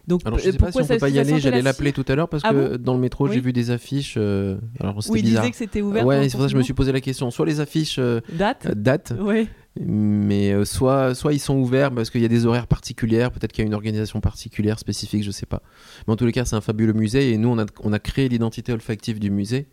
[0.07, 1.71] Donc, Alors, je euh, sais pas si on ça- peut pas y aller, j'allais la
[1.71, 4.15] l'appeler tout à l'heure parce Ah que dans le métro, j'ai vu des affiches.
[4.17, 5.41] euh, alors, c'était bizarre.
[5.43, 6.05] disait que c'était ouvert.
[6.05, 7.31] ouais, c'est pour ça que je me suis posé la question.
[7.31, 9.47] Soit les affiches euh, Date datent, Oui.
[9.79, 13.51] Mais euh, soit, soit ils sont ouverts parce qu'il y a des horaires particulières, peut-être
[13.51, 15.61] qu'il y a une organisation particulière, spécifique, je sais pas.
[16.07, 17.99] Mais en tous les cas, c'est un fabuleux musée et nous, on a, on a
[17.99, 19.67] créé l'identité olfactive du musée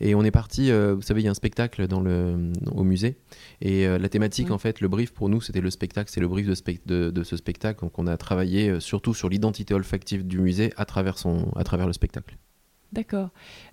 [0.00, 2.84] et on est parti, euh, vous savez, il y a un spectacle dans le, au
[2.84, 3.16] musée
[3.60, 6.28] et euh, la thématique, en fait, le brief pour nous, c'était le spectacle, c'est le
[6.28, 7.80] brief de, spec- de, de ce spectacle.
[7.80, 11.86] Donc on a travaillé surtout sur l'identité olfactive du musée à travers, son, à travers
[11.86, 12.36] le spectacle.
[12.92, 13.28] D'accord.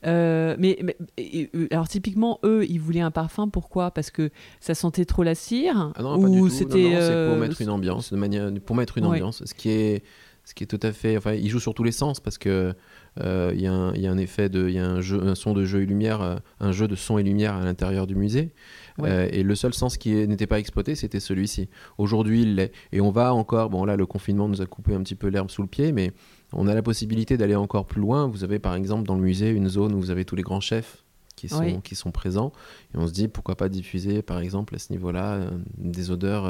[0.05, 3.47] Euh, mais, mais- et- et- alors typiquement, eux, ils voulaient un parfum.
[3.47, 3.91] Pourquoi?
[3.91, 6.43] Parce que ça sentait trop la cire Ah non, pas du tout.
[6.45, 9.11] Non, c'était c'est euh, pour mettre une ambiance, de manière, pour mettre une Ouais.
[9.17, 9.43] ambiance.
[9.45, 10.03] Ce qui est,
[10.47, 11.17] Ce qui est tout à fait.
[11.17, 12.75] Enfin, il joue sur tous les sens parce que
[13.19, 15.65] euh, il y, a un effet de, il y a un, jeu, un son de
[15.65, 18.53] jeu et lumière, euh, un jeu de son et lumière à l'intérieur du musée.
[19.01, 21.67] Euh, et le seul sens qui n'était pas exploité, c'était celui-ci.
[21.97, 22.71] Aujourd'hui, il l'est.
[22.91, 23.71] Et on va encore.
[23.71, 26.11] Bon, là, le confinement nous a coupé un petit peu l'herbe sous le pied, mais
[26.55, 28.27] on a la possibilité d'aller encore plus loin.
[28.27, 30.61] Vous avez par exemple dans le musée une zone où vous avez tous les grands
[30.61, 31.03] chefs
[31.35, 32.51] qui sont, qui sont présents.
[32.93, 36.49] Et on se dit pourquoi pas diffuser par exemple à ce niveau-là des odeurs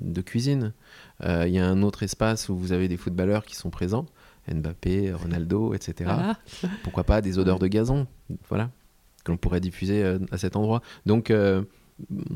[0.00, 0.72] de cuisine.
[1.24, 4.06] Il y a un autre espace où vous avez des footballeurs qui sont présents.
[4.48, 6.10] Mbappé, Ronaldo, etc.
[6.82, 8.06] Pourquoi pas des odeurs de gazon,
[8.48, 8.70] voilà,
[9.24, 10.82] qu'on pourrait diffuser euh, à cet endroit.
[11.06, 11.62] Donc euh,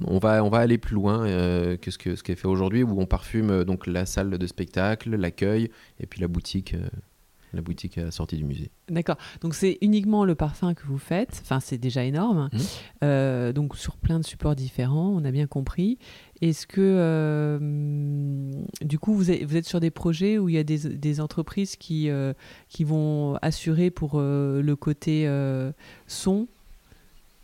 [0.05, 2.49] on va, on va aller plus loin euh, que ce que ce qui est fait
[2.49, 6.75] aujourd'hui, où on parfume donc la salle de spectacle, l'accueil et puis la boutique
[7.57, 8.71] la boutique à la sortie du musée.
[8.89, 9.17] D'accord.
[9.41, 11.41] Donc c'est uniquement le parfum que vous faites.
[11.43, 12.49] Enfin, c'est déjà énorme.
[12.53, 12.59] Mmh.
[13.03, 15.99] Euh, donc sur plein de supports différents, on a bien compris.
[16.41, 17.59] Est-ce que euh,
[18.83, 21.21] du coup vous êtes, vous êtes, sur des projets où il y a des, des
[21.21, 22.35] entreprises qui, euh,
[22.69, 25.29] qui vont assurer pour le côté
[26.07, 26.47] son?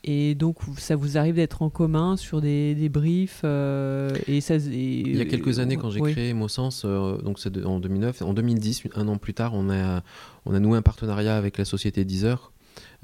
[0.04, 4.56] Et donc, ça vous arrive d'être en commun sur des, des briefs euh, et ça,
[4.56, 8.34] Il y a quelques années, quand j'ai créé Mosens, euh, donc c'est en 2009, en
[8.34, 10.02] 2010, un an plus tard, on a,
[10.44, 12.52] on a noué un partenariat avec la société Deezer.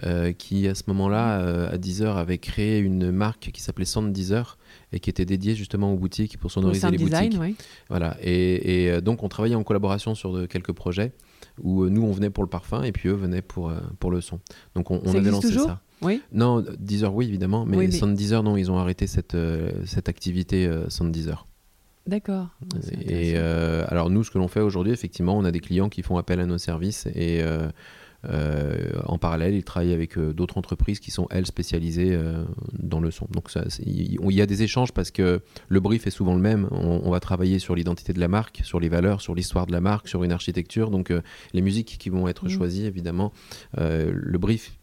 [0.04, 4.56] Euh, qui à ce moment-là, à Deezer, avait créé une marque qui s'appelait Sound Deezer
[4.92, 7.38] et qui était dédiée justement aux boutiques pour sonoriser les boutiques.
[7.90, 8.16] Voilà.
[8.22, 11.12] Et, et, donc on travaillait en collaboration sur quelques projets
[11.60, 14.40] où nous on venait pour le parfum et puis eux venaient pour, pour le son.
[14.74, 15.82] Donc on, on avait lancé ça.
[16.02, 16.22] Oui.
[16.32, 18.14] Non, Deezer, oui, évidemment, mais oui, mais...
[18.14, 21.46] Deezer, non, ils ont arrêté cette, euh, cette activité euh, Deezer.
[22.06, 22.48] D'accord.
[23.02, 26.02] Et euh, alors, nous, ce que l'on fait aujourd'hui, effectivement, on a des clients qui
[26.02, 31.10] font appel à nos services et euh, en parallèle, ils travaillent avec d'autres entreprises qui
[31.10, 32.18] sont, elles, spécialisées
[32.72, 33.28] dans le son.
[33.30, 33.50] Donc,
[33.84, 36.66] il y a des échanges parce que le brief est souvent le même.
[36.70, 39.82] On, va travailler sur l'identité de la marque, sur les valeurs, sur l'histoire de la
[39.82, 40.90] marque, sur une architecture.
[40.90, 41.12] Donc,
[41.52, 42.48] les musiques qui vont être mmh.
[42.48, 43.34] choisies, évidemment,
[43.76, 44.77] le brief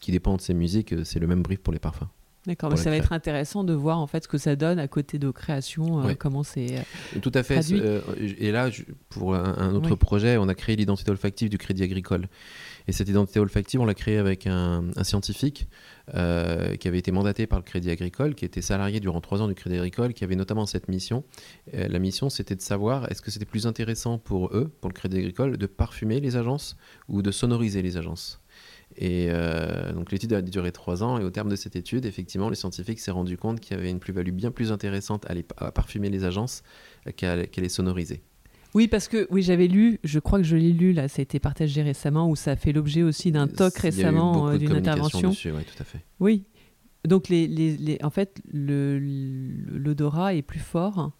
[0.00, 2.08] qui dépend de ces musiques, euh, c'est le même brief pour les parfums.
[2.46, 4.86] D'accord, mais ça va être intéressant de voir en fait ce que ça donne à
[4.86, 6.76] côté de création, euh, comment c'est.
[6.76, 7.58] Euh, Tout à fait.
[8.20, 8.68] et là,
[9.08, 12.28] pour un, autre projet, on a créé l'identité olfactive du Crédit Agricole.
[12.86, 15.68] Et cette identité olfactive, on l'a créée avec un, scientifique
[16.12, 19.54] qui avait été mandaté par le Crédit Agricole, qui était salarié durant trois ans du
[19.54, 21.24] Crédit Agricole, qui avait notamment cette mission.
[21.72, 25.16] la mission, c'était de savoir est-ce que c'était plus intéressant pour eux, pour le Crédit
[25.16, 26.76] Agricole, de parfumer les agences
[27.08, 28.43] ou de sonoriser les agences?
[28.96, 32.48] Et euh, donc l'étude a duré trois ans et au terme de cette étude, effectivement,
[32.48, 35.42] les scientifiques s'est rendu compte qu'il y avait une plus-value bien plus intéressante à, les,
[35.42, 36.62] parfumer les agences
[37.16, 38.22] qu'à les sonoriser.
[38.74, 41.22] Oui, parce que oui, j'avais lu, je crois que je l'ai lu là, ça a
[41.22, 45.30] été partagé récemment ou ça a fait l'objet aussi d'un talk récemment euh, d'une intervention.
[45.30, 46.00] Dessus, tout à fait.
[46.18, 46.44] Oui,
[47.06, 51.12] donc les, les, les en fait l'odorat est plus fort.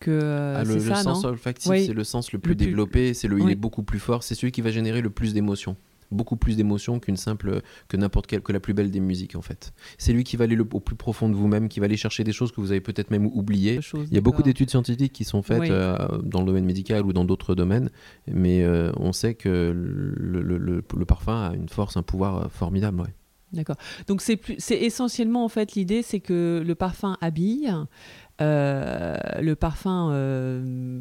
[0.00, 3.40] Que, euh, ah, le, ça, sens olfactif, c'est le sens le plus, développé, c'est le,
[3.40, 5.76] il est beaucoup plus fort, c'est celui qui va générer le plus d'émotions
[6.14, 9.42] beaucoup plus d'émotions qu'une simple que n'importe quelle que la plus belle des musiques en
[9.42, 9.72] fait.
[9.98, 12.32] C'est lui qui va aller au plus profond de vous-même, qui va aller chercher des
[12.32, 13.80] choses que vous avez peut-être même oubliées.
[13.94, 17.12] Il y a beaucoup d'études scientifiques qui sont faites euh, dans le domaine médical ou
[17.12, 17.90] dans d'autres domaines,
[18.26, 23.04] mais euh, on sait que le, le, parfum a une force, un pouvoir euh, formidable.
[23.52, 23.76] D'accord.
[24.08, 27.72] Donc c'est essentiellement en fait l'idée, c'est que le parfum habille.
[28.40, 31.00] Euh, le parfum euh,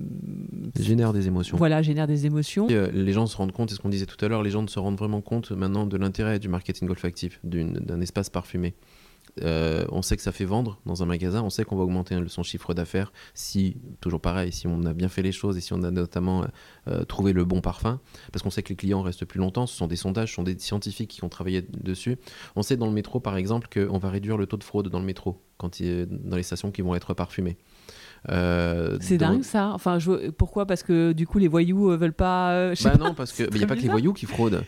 [0.80, 1.58] génère des émotions.
[1.58, 2.67] Voilà, génère des émotions.
[2.69, 4.65] Euh, les gens se rendent compte, et ce qu'on disait tout à l'heure, les gens
[4.67, 8.76] se rendent vraiment compte maintenant de l'intérêt du marketing olfactif, d'un espace parfumé.
[9.41, 12.17] Euh, on sait que ça fait vendre dans un magasin, on sait qu'on va augmenter
[12.28, 15.74] son chiffre d'affaires si, toujours pareil, si on a bien fait les choses et si
[15.74, 16.46] on a notamment
[16.88, 18.00] euh, trouvé le bon parfum,
[18.32, 20.43] parce qu'on sait que les clients restent plus longtemps, ce sont des sondages, ce sont
[20.43, 22.17] des scientifiques qui ont travaillé dessus.
[22.56, 25.00] On sait dans le métro, par exemple, qu'on va réduire le taux de fraude dans
[25.00, 27.58] le métro, quand il, dans les stations qui vont être parfumées.
[28.30, 29.72] Euh, c'est dingue ça.
[29.74, 29.98] Enfin,
[30.38, 30.65] pourquoi?
[30.65, 32.74] Parce que du coup, les voyous veulent pas.
[32.84, 34.63] bah non, parce qu'il n'y a pas que les voyous qui fraudent.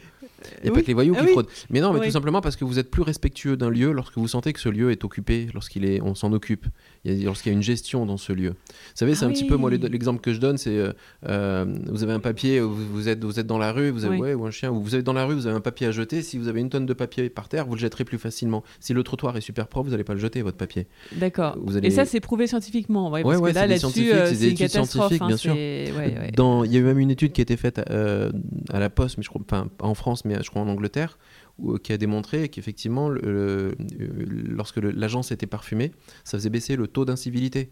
[0.64, 1.48] Il n'y a pas que les voyous ah qui fraudent.
[1.70, 4.28] Mais non, mais tout simplement parce que vous êtes plus respectueux d'un lieu lorsque vous
[4.28, 6.66] sentez que ce lieu est occupé, lorsqu'il est, on s'en occupe,
[7.06, 8.50] lorsqu'il y a une gestion dans ce lieu.
[8.50, 8.56] Vous
[8.96, 10.94] savez, c'est un ah petit peu, moi, l'exemple que je donne, c'est euh,
[11.28, 14.46] euh, vous avez un papier, vous, êtes, vous êtes dans la rue, vous avez, ou
[14.46, 16.22] un chien, ou vous êtes dans la rue, vous avez un papier à jeter.
[16.22, 18.64] Si vous avez une tonne de papier par terre, vous le jetterez plus facilement.
[18.80, 20.88] Si le trottoir est super propre, vous n'allez pas le jeter, votre papier.
[21.14, 21.58] D'accord.
[21.84, 23.12] Et ça, c'est prouvé scientifiquement.
[23.12, 25.14] Ouais, parce que là, là-dessus, euh, c'est une catastrophe.
[25.20, 25.56] Hein, bien sûr.
[25.56, 29.24] Il y a eu même une étude qui a été faite à la Poste, mais
[29.24, 31.18] je crois, pas en France, mais je crois en Angleterre
[31.64, 35.92] euh, qui a démontré qu'effectivement, lorsque l'agence était parfumée,
[36.24, 37.72] ça faisait baisser le taux d'incivilité.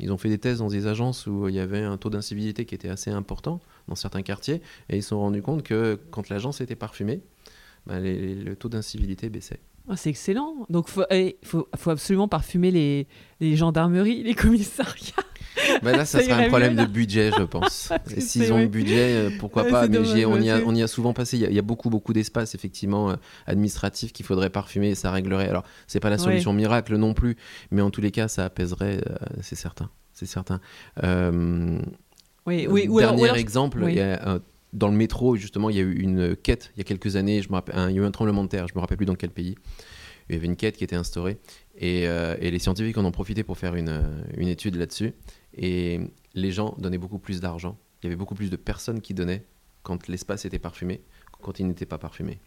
[0.00, 2.64] Ils ont fait des tests dans des agences où il y avait un taux d'incivilité
[2.64, 6.28] qui était assez important dans certains quartiers, et ils se sont rendus compte que quand
[6.28, 7.20] l'agence était parfumée,
[7.86, 9.60] bah, le taux d'incivilité baissait.
[9.88, 10.66] Ah, c'est excellent.
[10.70, 13.06] Donc, il faut, faut, absolument parfumer
[13.40, 15.24] les gendarmeries, les commissariats.
[15.82, 17.92] Bah là, ça, Ça sera irait un problème de budget, je pense.
[18.16, 19.82] Et S'ils ont le budget, euh, pourquoi Ouais, pas.
[19.88, 21.36] Mais dommage, on, y a, on y a souvent passé.
[21.36, 24.90] Il y a, il y a beaucoup, beaucoup d'espace, effectivement, euh, administratif qu'il faudrait parfumer
[24.90, 25.48] et ça réglerait.
[25.48, 26.22] Alors, c'est pas la Ouais.
[26.22, 27.36] solution miracle non plus,
[27.70, 29.90] mais en tous les cas, ça apaiserait, euh, c'est certain.
[30.12, 30.60] C'est certain.
[31.02, 31.78] Euh,
[32.46, 33.92] Oui, oui, ou alors- dernier alors- exemple, oui.
[33.92, 34.38] il y a,
[34.72, 37.42] dans le métro, justement, il y a eu une quête il y a quelques années.
[37.42, 38.66] Je me rappelle, un- il y a eu un tremblement de terre.
[38.68, 39.54] Je me rappelle plus dans quel pays.
[40.28, 41.36] Il y avait une quête qui était instaurée
[41.76, 44.02] et, et les scientifiques en ont profité pour faire une,
[44.38, 45.12] une étude là-dessus.
[45.56, 46.00] Et
[46.34, 47.76] les gens donnaient beaucoup plus d'argent.
[48.02, 49.44] Il y avait beaucoup plus de personnes qui donnaient
[49.82, 50.98] quand l'espace était parfumé
[51.32, 52.38] que quand il n'était pas parfumé.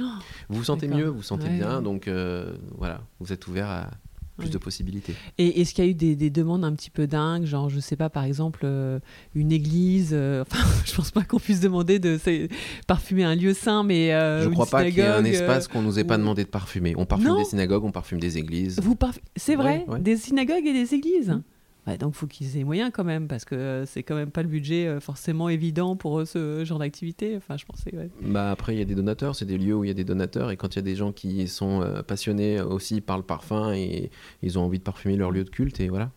[0.00, 0.04] Oh,
[0.48, 1.82] Vous vous sentez mieux, vous vous sentez Ouais, bien, ouais.
[1.82, 3.90] donc euh, voilà, vous êtes ouvert à
[4.38, 4.52] plus Ouais.
[4.52, 5.14] de possibilités.
[5.36, 7.78] Et est-ce qu'il y a eu des, des demandes un petit peu dingues, genre, je
[7.80, 8.98] sais pas, par exemple, euh,
[9.34, 12.18] une église, euh, enfin, je pense pas qu'on puisse demander de
[12.86, 15.68] parfumer un lieu saint, mais euh, Je une crois pas qu'il y ait un espace
[15.68, 16.94] qu'on nous ait pas demandé de parfumer.
[16.96, 17.38] On parfume Non.
[17.38, 18.80] des synagogues, on parfume des églises.
[18.82, 21.38] Vous parf- C'est vrai, des synagogues et des églises?
[21.86, 24.42] Ouais, donc faut qu'ils aient moyens quand même, parce que euh, c'est quand même pas
[24.42, 27.36] le budget euh, forcément évident pour eux, ce genre d'activité.
[27.36, 28.08] Enfin, je pensais, ouais.
[28.20, 30.04] Bah après, il y a des donateurs, c'est des lieux où il y a des
[30.04, 33.24] donateurs, et quand il y a des gens qui sont euh, passionnés aussi par le
[33.24, 34.10] parfum et
[34.42, 36.12] ils ont envie de parfumer leur lieu de culte, et voilà.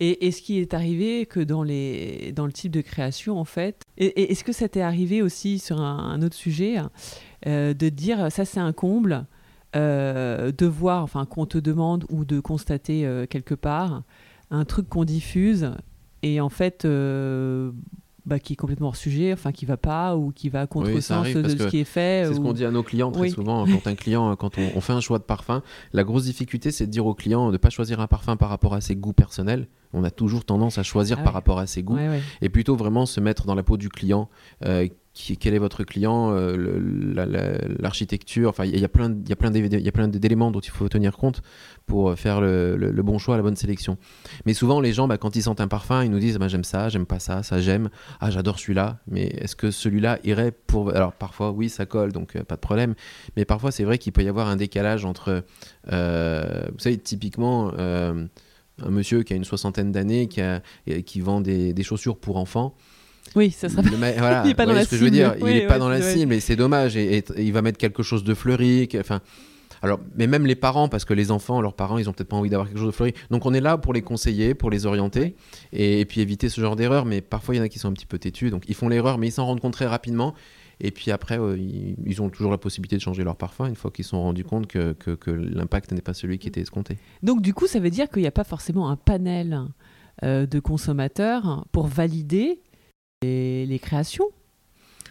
[0.00, 3.44] Et, et ce qui est arrivé que dans, les, dans le type de création, en
[3.44, 6.78] fait, et, et est-ce que ça t'est arrivé aussi sur un, un autre sujet,
[7.46, 9.26] euh, de dire ça c'est un comble,
[9.74, 14.04] de voir, enfin qu'on te demande ou de constater quelque part
[14.50, 15.70] un truc qu'on diffuse
[16.22, 17.70] et en fait euh,
[18.24, 21.32] bah, qui est complètement hors sujet, enfin qui va pas ou qui va à contresens
[21.32, 22.24] de ce qui est fait.
[22.26, 23.30] C'est ce qu'on dit à nos clients très Oui.
[23.30, 23.64] souvent.
[23.66, 26.86] Quand un client, quand on, on fait un choix de parfum, la grosse difficulté, c'est
[26.86, 29.12] de dire au client de ne pas choisir un parfum par rapport à ses goûts
[29.12, 29.68] personnels.
[29.92, 31.94] On a toujours tendance à choisir Ah par rapport à ses goûts.
[31.94, 32.20] Ouais, ouais.
[32.42, 34.28] et plutôt vraiment se mettre dans la peau du client.
[34.64, 34.88] euh,
[35.40, 36.56] quel est votre client, euh,
[37.78, 41.16] l'architecture, enfin il y a plein, il y a plein d'éléments dont il faut tenir
[41.16, 41.42] compte
[41.86, 43.96] pour euh, faire le, bon choix, la bonne sélection.
[44.44, 46.64] Mais souvent les gens, bah, quand ils sentent un parfum, ils nous disent bah, j'aime
[46.64, 47.88] ça, j'aime pas ça, ça j'aime,
[48.20, 50.94] ah j'adore celui-là, mais est-ce que celui-là irait pour...
[50.94, 52.94] Alors parfois oui ça colle, donc euh, pas de problème,
[53.36, 55.44] mais parfois c'est vrai qu'il peut y avoir un décalage entre,
[55.86, 57.72] vous savez typiquement...
[57.78, 60.42] un monsieur qui a une soixantaine d'années, qui,
[61.04, 62.76] qui vend des chaussures pour enfants,
[63.34, 65.34] Oui, ça serait le voilà, Il est pas dans la ce que je veux dire.
[65.40, 66.96] Oui, il est pas dans la cible et c'est dommage.
[66.96, 68.88] Et, et- et il va mettre quelque chose de fleuri.
[68.98, 69.20] Enfin,
[69.82, 72.36] alors, mais même les parents, parce que les enfants, leurs parents, ils ont peut-être pas
[72.36, 73.12] envie d'avoir quelque chose de fleuri.
[73.30, 75.34] Donc on est là pour les conseiller, pour les orienter
[75.72, 77.04] et, et puis éviter ce genre d'erreur.
[77.04, 78.88] Mais parfois il y en a qui sont un petit peu têtus, donc ils font
[78.88, 80.34] l'erreur, mais ils s'en rendent compte très rapidement.
[80.78, 83.76] Et puis après, euh, ils, ils ont toujours la possibilité de changer leur parfum une
[83.76, 86.60] fois qu'ils se sont rendus compte que, que- que l'impact n'est pas celui qui était
[86.60, 86.98] escompté.
[87.22, 89.62] Donc du coup, ça veut dire qu'il n'y a pas forcément un panel
[90.22, 92.60] euh, de consommateurs pour valider
[93.26, 94.26] les, les créations.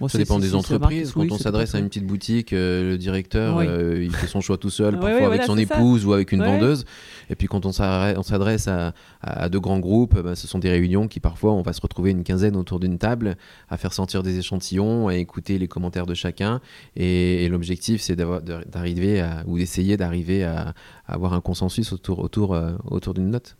[0.01, 1.13] Bon, Ça dépend des entreprises.
[1.13, 3.65] Quand oui, on s'adresse à une petite boutique, euh, le directeur, Oui.
[3.65, 5.61] euh, il fait son choix tout seul, parfois ouais, avec voilà, son ça.
[5.61, 6.47] épouse ou avec une Ouais.
[6.47, 6.83] vendeuse.
[7.29, 11.07] Et puis quand on s'adresse à, à de grands groupes, bah, ce sont des réunions
[11.07, 13.37] qui parfois on va se retrouver une quinzaine autour d'une table
[13.69, 16.59] à faire sentir des échantillons, à écouter les commentaires de chacun.
[16.97, 20.73] Et, et l'objectif, c'est d'arriver ou d'essayer d'arriver à,
[21.07, 23.55] à avoir un consensus autour, autour, euh, autour d'une note.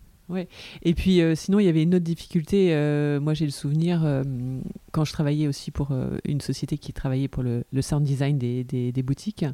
[0.82, 2.70] Et puis euh, sinon, il y avait une autre difficulté.
[2.74, 4.24] euh, moi, j'ai le souvenir euh,
[4.92, 5.92] quand je travaillais aussi pour
[6.26, 9.46] une société qui travaillait pour le, le sound design des, des- des boutiques.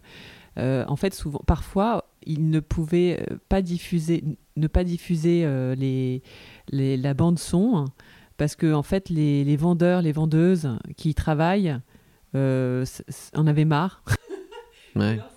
[0.57, 4.23] en fait, souvent, parfois, ils ne pouvaient pas diffuser,
[4.55, 6.21] ne pas diffuser les,
[6.71, 7.85] les- la bande son
[8.37, 11.77] parce que en fait, les, les vendeurs, les vendeuses qui y travaillent
[12.33, 14.03] en avaient marre.
[14.95, 15.19] Ouais.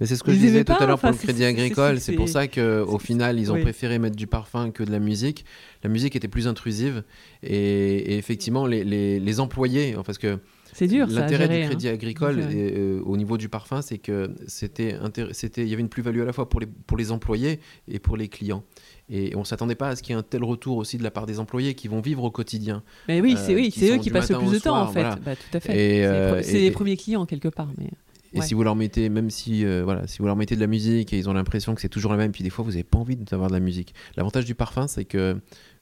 [0.00, 2.00] Mais c'est ce que Ils je disais tout pas, à l'heure pour le Crédit Agricole.
[2.00, 3.62] c'est- pour ça qu'au final, ils ont oui.
[3.62, 5.44] préféré mettre du parfum que de la musique.
[5.82, 7.02] La musique était plus intrusive.
[7.42, 7.54] Et,
[8.12, 10.38] et effectivement, les, les- les employés, parce que
[10.72, 11.66] C'est dur, l'intérêt du hein.
[11.68, 12.66] Crédit Agricole gérer.
[12.68, 14.96] et, euh, au niveau du parfum, c'est que c'était,
[15.56, 18.16] il y avait une plus-value à la fois pour les, pour les employés et pour
[18.18, 18.64] les clients.
[19.08, 21.10] Et on s'attendait pas à ce qu'il y ait un tel retour aussi de la
[21.10, 22.82] part des employés qui vont vivre au quotidien.
[23.08, 24.92] Mais oui, c'est euh, oui, c'est eux qui passent le plus de temps, soir, en
[24.92, 25.00] fait.
[25.00, 25.16] voilà.
[25.24, 25.72] Bah, tout à fait.
[25.72, 27.68] C'est les euh, les premiers clients, quelque part.
[27.78, 27.88] Mais...
[28.32, 28.44] Et Ouais.
[28.46, 31.12] si vous leur mettez, même si, euh, voilà, si vous leur mettez de la musique
[31.12, 32.98] et ils ont l'impression que c'est toujours la même, puis des fois vous n'avez pas
[32.98, 33.94] envie d'avoir de la musique.
[34.16, 35.36] L'avantage du parfum, c'est que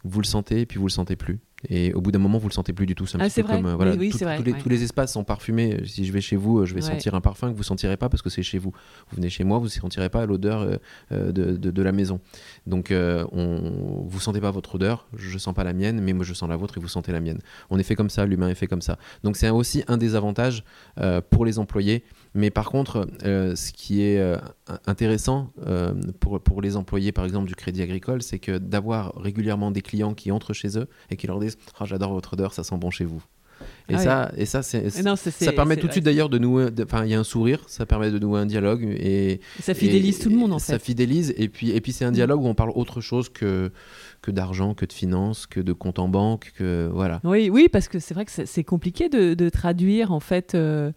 [0.04, 1.38] vous le sentez et puis vous le sentez plus.
[1.70, 3.07] Et au bout d'un moment, vous le sentez plus du tout.
[3.07, 3.57] C'est un Ah, petit peu vrai.
[3.57, 4.59] comme euh, voilà, Oui, oui, tout- c'est vrai, tous, les, ouais.
[4.61, 5.78] tous les espaces sont parfumés.
[5.87, 6.90] Si je vais chez vous, euh, je vais Ouais.
[6.90, 8.70] sentir un parfum que vous sentirez pas parce que c'est chez vous.
[9.09, 10.61] Vous venez chez moi, vous ne sentirez pas l'odeur
[11.11, 12.20] euh, de, de- de la maison.
[12.66, 16.26] Donc, euh, on, vous sentez pas votre odeur, je sens pas la mienne, mais moi
[16.26, 17.38] je sens la vôtre et vous sentez la mienne.
[17.70, 18.98] On est fait comme ça, l'humain est fait comme ça.
[19.22, 20.64] Donc, c'est aussi un des avantages
[21.30, 22.04] pour les employés.
[22.35, 24.37] Mais par contre, euh, ce qui est euh,
[24.87, 29.70] intéressant euh, pour, pour les employés, par exemple, du Crédit Agricole, c'est que d'avoir régulièrement
[29.70, 32.64] des clients qui entrent chez eux et qui leur disent Ah, J'adore votre odeur, ça
[32.64, 33.23] sent bon chez vous.
[33.88, 34.61] Et Ah ça, et ça,
[34.99, 36.66] Et non, ça permet tout de suite d'ailleurs de nouer.
[36.83, 40.18] Enfin, il y a un sourire, ça permet de nouer un dialogue et Ça fidélise
[40.18, 40.85] et- tout le monde en Ça fait.
[40.87, 43.70] fidélise et puis et puis c'est un dialogue où on parle autre chose que
[44.23, 47.20] que d'argent, que de finances, que de compte en banque, que voilà.
[47.25, 50.55] Oui, oui, parce que c'est vrai que c'est c'est compliqué de, de traduire en fait
[50.57, 50.90] euh,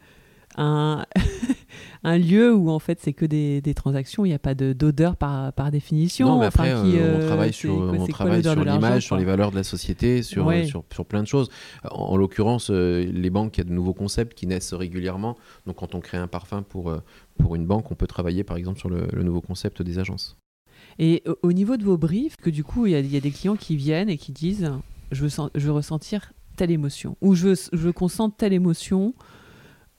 [0.57, 1.05] un,
[2.03, 4.73] un lieu où en fait c'est que des, des transactions, il n'y a pas de-
[4.73, 6.27] d'odeur par, par définition.
[6.27, 8.25] Non, mais enfin, après, qui, euh, euh, on travaille c'est sur, quoi- on c'est quoi
[8.25, 10.63] travaille sur l'image, sur les valeurs de la société, sur, Ouais.
[10.63, 11.49] euh, sur, sur plein de choses.
[11.89, 15.37] En, en l'occurrence, euh, les banques, il y a de nouveaux concepts qui naissent régulièrement.
[15.65, 16.99] Donc, quand on crée un parfum pour, euh,
[17.37, 20.37] pour une banque, on peut travailler par exemple sur le, le nouveau concept des agences.
[20.99, 23.17] Et au- au niveau de vos briefs, que du coup, il y, a- il y
[23.17, 24.71] a des clients qui viennent et qui disent
[25.11, 28.51] je veux, je veux ressentir telle émotion, ou je veux, je veux qu'on sente telle
[28.51, 29.13] émotion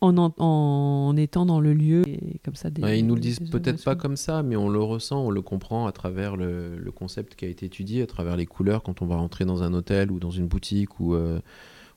[0.00, 2.02] en, en, en étant dans le lieu.
[2.06, 4.68] Et comme ça, des, Ouais, ils nous le disent peut-être pas comme ça, mais on
[4.68, 8.06] le ressent, on le comprend à travers le, le concept qui a été étudié, à
[8.06, 11.14] travers les couleurs quand on va rentrer dans un hôtel ou dans une boutique ou,
[11.14, 11.40] euh,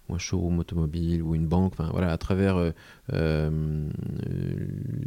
[0.09, 1.73] ou un showroom automobile ou une banque.
[1.73, 2.71] Enfin voilà, à travers euh,
[3.13, 3.87] euh,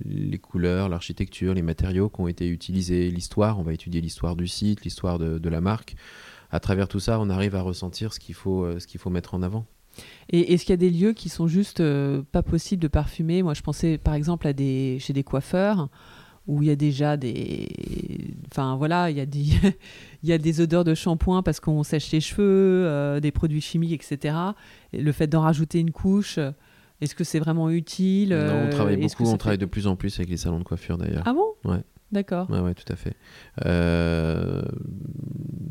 [0.04, 3.58] les couleurs, l'architecture, les matériaux qui ont été utilisés, l'histoire.
[3.58, 5.96] On va étudier l'histoire du site, l'histoire de, de la marque.
[6.50, 9.34] À travers tout ça, on arrive à ressentir ce qu'il faut, ce qu'il faut mettre
[9.34, 9.66] en avant.
[10.30, 13.42] Et est-ce qu'il y a des lieux qui sont juste euh, pas possibles de parfumer?
[13.42, 15.88] Moi, je pensais par exemple à des, chez des coiffeurs
[16.46, 17.68] où il y a déjà des.
[18.50, 19.40] Enfin voilà, il y, a des...
[20.22, 23.60] il y a des odeurs de shampoing parce qu'on sèche les cheveux, euh, des produits
[23.60, 24.36] chimiques, etc.
[24.92, 26.50] Et le fait d'en rajouter une couche, euh,
[27.00, 28.30] est-ce que c'est vraiment utile?
[28.30, 30.36] Non, euh, on travaille est-ce que beaucoup, on travaille de plus en plus avec les
[30.36, 31.22] salons de coiffure d'ailleurs.
[31.26, 31.46] Ah bon?
[31.64, 31.82] Ouais.
[32.12, 32.48] D'accord.
[32.50, 33.16] Ouais, ouais, tout à fait.
[33.66, 34.62] Euh,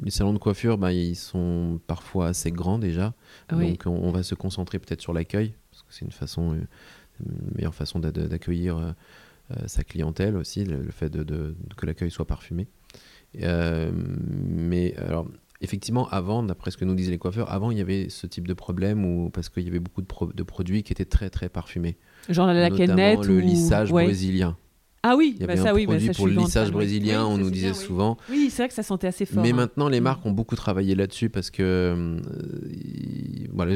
[0.04, 3.14] les salons de coiffure, bah, ils sont parfois assez grands déjà.
[3.50, 3.70] Ah Oui.
[3.72, 6.62] Donc, on, on va se concentrer peut-être sur l'accueil, parce que c'est une façon, euh,
[7.26, 8.92] une meilleure façon d'a- d'accueillir euh,
[9.68, 12.68] sa clientèle aussi, le, le fait de, de- que l'accueil soit parfumé.
[13.42, 15.28] Euh, mais alors,
[15.62, 18.48] effectivement, avant, d'après ce que nous disaient les coiffeurs, avant, il y avait ce type
[18.48, 21.30] de problème où, parce qu'il y avait beaucoup de, pro- de produits qui étaient très,
[21.30, 21.96] très parfumés.
[22.30, 23.40] Genre la Notamment cannette le ou...
[23.40, 24.04] lissage ouais.
[24.06, 24.58] brésilien.
[25.06, 26.72] Ah oui, Il y bah avait ça un oui, bah produit ça, pour le lissage
[26.72, 28.18] brésilien, Oui, on nous disait bien, souvent.
[28.30, 29.44] Oui, c'est vrai que ça sentait assez fort.
[29.44, 29.56] Mais hein.
[29.56, 30.04] maintenant, les Mm.
[30.04, 32.20] marques ont beaucoup travaillé là-dessus parce que euh,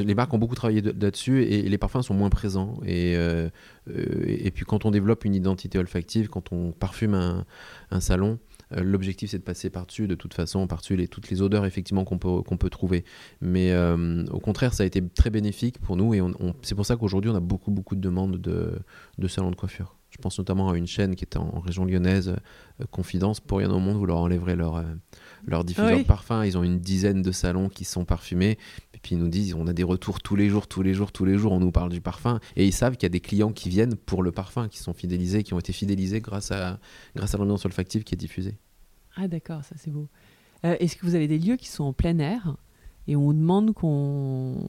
[0.06, 2.80] les marques ont beaucoup travaillé de- là-dessus et, les parfums sont moins présents.
[2.86, 3.50] Et, euh,
[3.90, 7.46] euh, et puis, quand on développe une identité olfactive, quand on parfume un,
[7.92, 8.40] un salon,
[8.76, 12.18] l'objectif c'est de passer par-dessus, de toute façon, par-dessus les, toutes les odeurs effectivement qu'on
[12.18, 13.04] peut, qu'on peut trouver.
[13.42, 16.76] Mais euh, au contraire, ça a été très bénéfique pour nous et on- on- c'est
[16.76, 18.74] pour ça qu'aujourd'hui, on a beaucoup, beaucoup de demandes de,
[19.18, 19.97] de salons de coiffure.
[20.18, 22.30] Je pense notamment à une chaîne qui est en, en région lyonnaise,
[22.82, 23.40] euh, Confidence.
[23.40, 24.84] Pour rien au monde, vous leur enlèverez leur, euh,
[25.46, 26.02] leur diffuseur Oui.
[26.02, 26.44] de parfum.
[26.44, 28.58] Ils ont une dizaine de salons qui sont parfumés.
[28.96, 31.12] Et puis ils nous disent, on a des retours tous les jours, tous les jours,
[31.12, 32.40] tous les jours, on nous parle du parfum.
[32.56, 34.94] Et ils savent qu'il y a des clients qui viennent pour le parfum, qui sont
[34.94, 36.80] fidélisés, qui ont été fidélisés grâce à,
[37.16, 38.58] grâce à l'ambiance olfactive qui est diffusée.
[39.16, 40.08] Ah d'accord, ça c'est beau.
[40.66, 42.56] Euh, Est-ce que vous avez des lieux qui sont en plein air
[43.08, 44.68] et on demande qu'on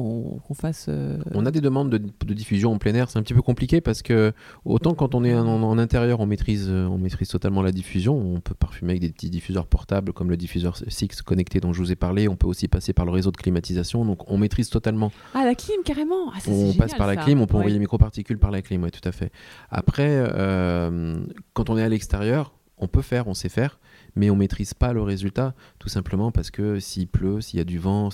[0.00, 0.86] qu'on qu'on fasse...
[0.88, 3.42] euh, On a des demandes de, de diffusion en plein air, c'est un petit peu
[3.42, 4.32] compliqué parce que
[4.64, 8.16] autant quand on est en, en intérieur, on maîtrise, euh, on maîtrise totalement la diffusion.
[8.16, 11.80] On peut parfumer avec des petits diffuseurs portables comme le diffuseur Six connecté dont je
[11.82, 12.28] vous ai parlé.
[12.28, 15.12] On peut aussi passer par le réseau de climatisation, donc on maîtrise totalement.
[15.34, 17.22] Ah la clim carrément ah, ça, on génial, passe par la ça.
[17.22, 17.60] clim, on peut Ouais.
[17.60, 19.30] envoyer les microparticules par la clim, oui, tout à fait.
[19.70, 21.18] Après, euh,
[21.52, 23.78] quand on est à l'extérieur, on peut faire, on sait faire,
[24.16, 27.64] mais on maîtrise pas le résultat, tout simplement parce que s'il pleut, s'il y a
[27.64, 28.08] du vent,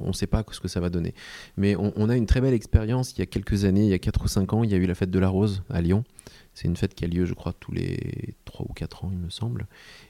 [0.00, 1.14] on ne sait pas ce que ça va donner.
[1.56, 3.12] Mais on, a une très belle expérience.
[3.12, 4.76] Il y a quelques années, il y a 4 ou 5 ans, il y a
[4.76, 6.04] eu la fête de la rose à Lyon.
[6.54, 9.18] C'est une fête qui a lieu, je crois, tous les 3 ou 4 ans, il
[9.18, 9.66] me semble.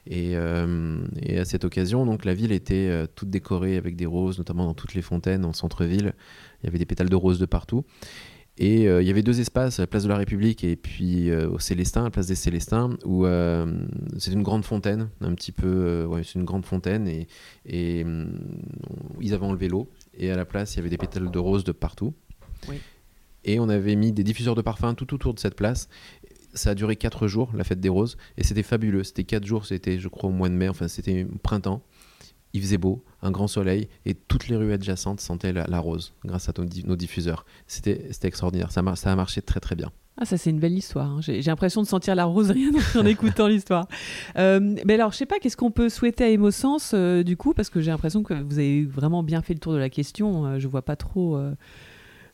[0.07, 4.07] Et, euh, et à cette occasion, donc, la ville était euh, toute décorée avec des
[4.07, 6.13] roses, notamment dans toutes les fontaines, en centre-ville.
[6.61, 7.85] Il y avait des pétales de roses de partout.
[8.61, 11.49] Et euh, il y avait deux espaces, la place de la République et puis euh,
[11.49, 13.81] au Célestin, la place des Célestins, où euh,
[14.17, 17.29] c'est une grande fontaine, un petit peu, ouais, c'est une grande fontaine, et,
[17.65, 18.37] et hum,
[19.21, 21.63] ils avaient enlevé l'eau, et à la place, il y avait des pétales de rose
[21.63, 22.13] de partout.
[22.67, 22.75] Oui.
[23.45, 25.87] Et on avait mis des diffuseurs de parfum tout autour de cette place.
[26.53, 29.05] Ça a duré quatre jours, la fête des roses, et c'était fabuleux.
[29.05, 31.81] C'était quatre jours, c'était, je crois, au mois de mai, enfin, c'était printemps.
[32.53, 36.13] Il faisait beau, un grand soleil, et toutes les rues adjacentes sentaient la, la rose
[36.25, 37.45] grâce à nos, di- nos diffuseurs.
[37.67, 39.91] C'était extraordinaire, ça, a marché très très bien.
[40.21, 41.09] Ah, ça, c'est une belle histoire.
[41.11, 41.21] hein.
[41.21, 43.87] J'ai l'impression de sentir la rose rien en écoutant l'histoire.
[44.37, 47.53] Euh, mais alors, je sais pas, qu'est-ce qu'on peut souhaiter à Émosens, euh, du coup,
[47.53, 50.45] parce que j'ai l'impression que vous avez vraiment bien fait le tour de la question.
[50.45, 51.53] Euh, je vois pas trop euh,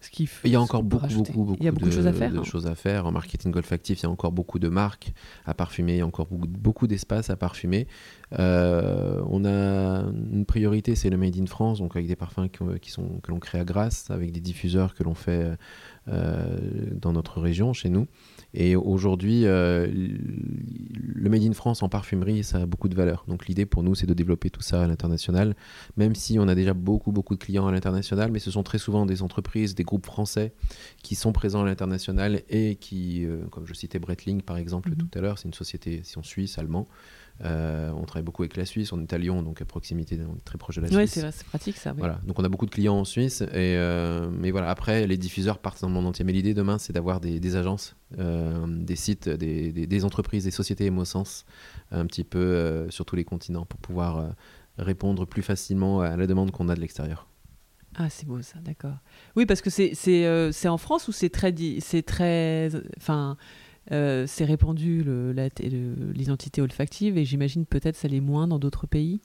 [0.09, 0.47] ce.
[0.47, 1.31] Il y a encore beaucoup, rajouter.
[1.31, 2.31] beaucoup, beaucoup, Il y a beaucoup de, choses à faire.
[2.35, 2.43] hein.
[2.43, 3.05] choses à faire.
[3.05, 5.13] En marketing olfactif, il y a encore beaucoup de marques
[5.45, 7.87] à parfumer, il y a encore beaucoup, beaucoup d'espace à parfumer.
[8.39, 12.59] Euh, on a une priorité, c'est le Made in France, donc avec des parfums qui,
[12.81, 15.51] qui sont, que l'on crée à Grasse, avec des diffuseurs que l'on fait
[16.07, 18.07] dans notre région, chez nous.
[18.57, 23.25] Et aujourd'hui, le Made in France en parfumerie, ça a beaucoup de valeur.
[23.27, 25.55] Donc l'idée pour nous, c'est de développer tout ça à l'international,
[25.97, 28.77] même si on a déjà beaucoup, beaucoup de clients à l'international, mais ce sont très
[28.77, 30.53] souvent des entreprises, des groupes français
[31.03, 34.97] qui sont présents à l'international et qui, comme je citais Breitling par exemple mhm.
[34.97, 36.87] tout à l'heure, c'est une société, si on suisse, allemand,
[37.43, 40.37] euh, on travaille beaucoup avec la Suisse, on est à Lyon, donc à proximité, on
[40.37, 41.21] est très proche de la Suisse.
[41.23, 41.93] Oui, c'est pratique ça.
[41.93, 45.17] Voilà, donc on a beaucoup de clients en Suisse, et, euh, mais voilà, après les
[45.17, 46.23] diffuseurs partent dans le monde entier.
[46.23, 51.45] Mais l'idée demain, c'est d'avoir des, agences, euh, des sites, des, entreprises, des sociétés Émosens,
[51.91, 54.33] un petit peu sur tous les continents pour pouvoir
[54.77, 57.27] répondre plus facilement à la demande qu'on a de l'extérieur.
[57.97, 58.97] Ah, c'est beau ça, d'accord.
[59.35, 61.53] Oui, parce que c'est en France ou c'est très.
[61.79, 62.69] C'est très.
[62.97, 63.37] Enfin
[63.91, 65.05] euh, c'est répandu
[66.13, 69.21] l'identité olfactive et j'imagine peut-être ça l'est moins dans d'autres pays.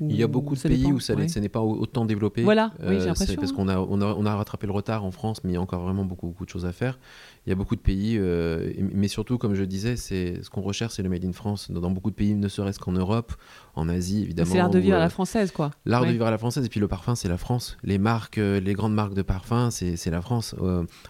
[0.00, 2.42] Il y a beaucoup de pays où ça, n'est pas autant développé.
[2.42, 3.40] Voilà, oui, j'ai euh, l'impression.
[3.40, 5.56] Parce qu'on a, on a, on a, rattrapé le retard en France, mais il y
[5.56, 6.98] a encore vraiment beaucoup, beaucoup de choses à faire.
[7.46, 10.60] Il y a beaucoup de pays, euh, mais surtout, comme je disais, c'est ce qu'on
[10.60, 11.70] recherche, c'est le Made in France.
[11.70, 13.32] Dans beaucoup de pays, ne serait-ce qu'en Europe,
[13.74, 14.50] en Asie, évidemment.
[14.50, 15.72] C'est l'art de vivre à la française, quoi.
[15.84, 17.76] L'art de vivre à la française, et puis le parfum, c'est la France.
[17.82, 20.54] Les marques, les grandes marques de parfum, c'est la France.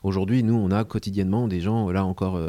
[0.02, 2.40] Aujourd'hui, nous, on a quotidiennement des gens, là encore,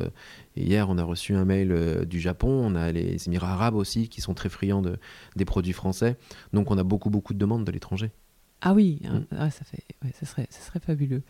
[0.56, 4.10] hier, on a reçu un mail euh, du Japon, on a les Émirats arabes aussi
[4.10, 4.98] qui sont très friands de,
[5.36, 6.18] des produits français.
[6.54, 8.12] Donc on a beaucoup, beaucoup de demandes de l'étranger.
[8.66, 9.36] Ah oui, hein, mm.
[9.38, 9.84] ah, ça, fait,
[10.18, 11.22] ça, serait, ça serait fabuleux.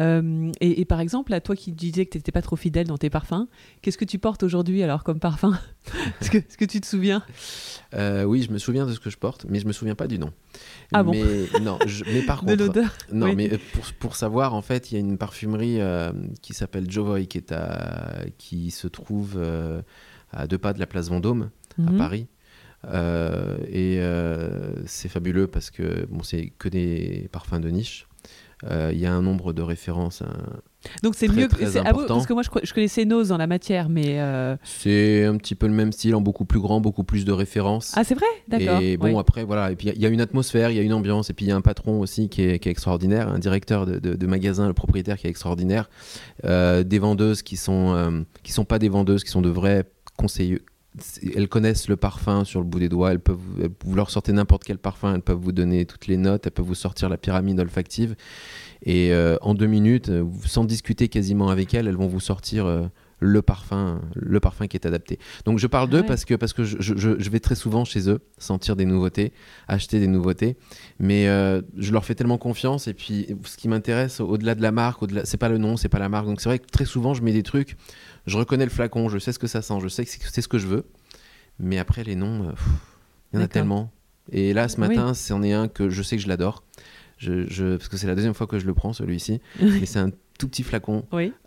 [0.00, 2.96] Euh, et, par exemple, à toi qui disais que tu n'étais pas trop fidèle dans
[2.96, 3.46] tes parfums,
[3.82, 5.58] qu'est-ce que tu portes aujourd'hui alors comme parfum
[6.20, 7.22] Est-ce que, que, tu te souviens?
[7.92, 10.06] Euh, Oui, je me souviens de ce que je porte, mais je me souviens pas
[10.06, 10.32] du nom.
[10.94, 11.22] Ah mais,
[11.60, 12.90] non, mais par contre, de l'odeur.
[13.12, 15.80] Non, mais euh, pour, pour, savoir, en fait, il y a une parfumerie
[16.40, 19.38] qui s'appelle Jovoy qui, est à, qui se trouve
[20.32, 21.98] à deux pas de la place Vendôme, à mhm.
[21.98, 22.28] Paris.
[22.86, 28.06] Euh, et euh, c'est fabuleux parce que bon, c'est que des parfums de niche.
[28.64, 30.24] Euh, il y a un nombre de références.
[31.04, 33.88] Donc c'est mieux que c'est parce que moi je, je, connaissais Nose dans la matière,
[33.88, 34.18] mais
[34.64, 37.92] c'est un petit peu le même style en beaucoup plus grand, beaucoup plus de références.
[37.96, 38.80] Ah c'est vrai, d'accord.
[38.80, 40.92] Et bon après voilà, et puis il y, a une atmosphère, il y a une
[40.92, 43.38] ambiance, et puis il y a un patron aussi qui est, qui est extraordinaire, un
[43.38, 45.88] directeur de, de, magasin, le propriétaire qui est extraordinaire,
[46.42, 49.84] des vendeuses qui sont qui sont pas des vendeuses, qui sont de vrais
[50.16, 50.62] conseillers
[51.34, 53.38] elles connaissent le parfum sur le bout des doigts, elles peuvent,
[53.84, 56.66] vous leur sortez n'importe quel parfum, elles peuvent vous donner toutes les notes, elles peuvent
[56.66, 58.16] vous sortir la pyramide olfactive.
[58.84, 62.66] Et euh, en deux minutes, euh, sans discuter quasiment avec elles, elles vont vous sortir
[62.66, 62.86] euh,
[63.20, 65.18] le parfum, le parfum qui est adapté.
[65.44, 68.20] Donc je parle d'eux parce que, parce que je, je, vais très souvent chez eux
[68.38, 69.32] sentir des nouveautés,
[69.66, 70.56] acheter des nouveautés,
[71.00, 72.86] mais je leur fais tellement confiance.
[72.86, 75.88] Et puis ce qui m'intéresse au-delà de la marque, au-delà, c'est pas le nom, c'est
[75.88, 76.26] pas la marque.
[76.26, 77.76] Donc c'est vrai que très souvent je mets des trucs
[78.28, 80.48] je reconnais le flacon, je sais ce que ça sent, je sais que c'est ce
[80.48, 80.84] que je veux.
[81.58, 82.52] Mais après, les noms, euh,
[83.32, 83.90] il y en a tellement.
[84.30, 86.62] Et là, ce matin, c'en est un que je sais que je l'adore.
[87.16, 89.40] Je, parce que c'est la deuxième fois que je le prends, celui-ci.
[89.60, 91.04] mais c'est un tout petit flacon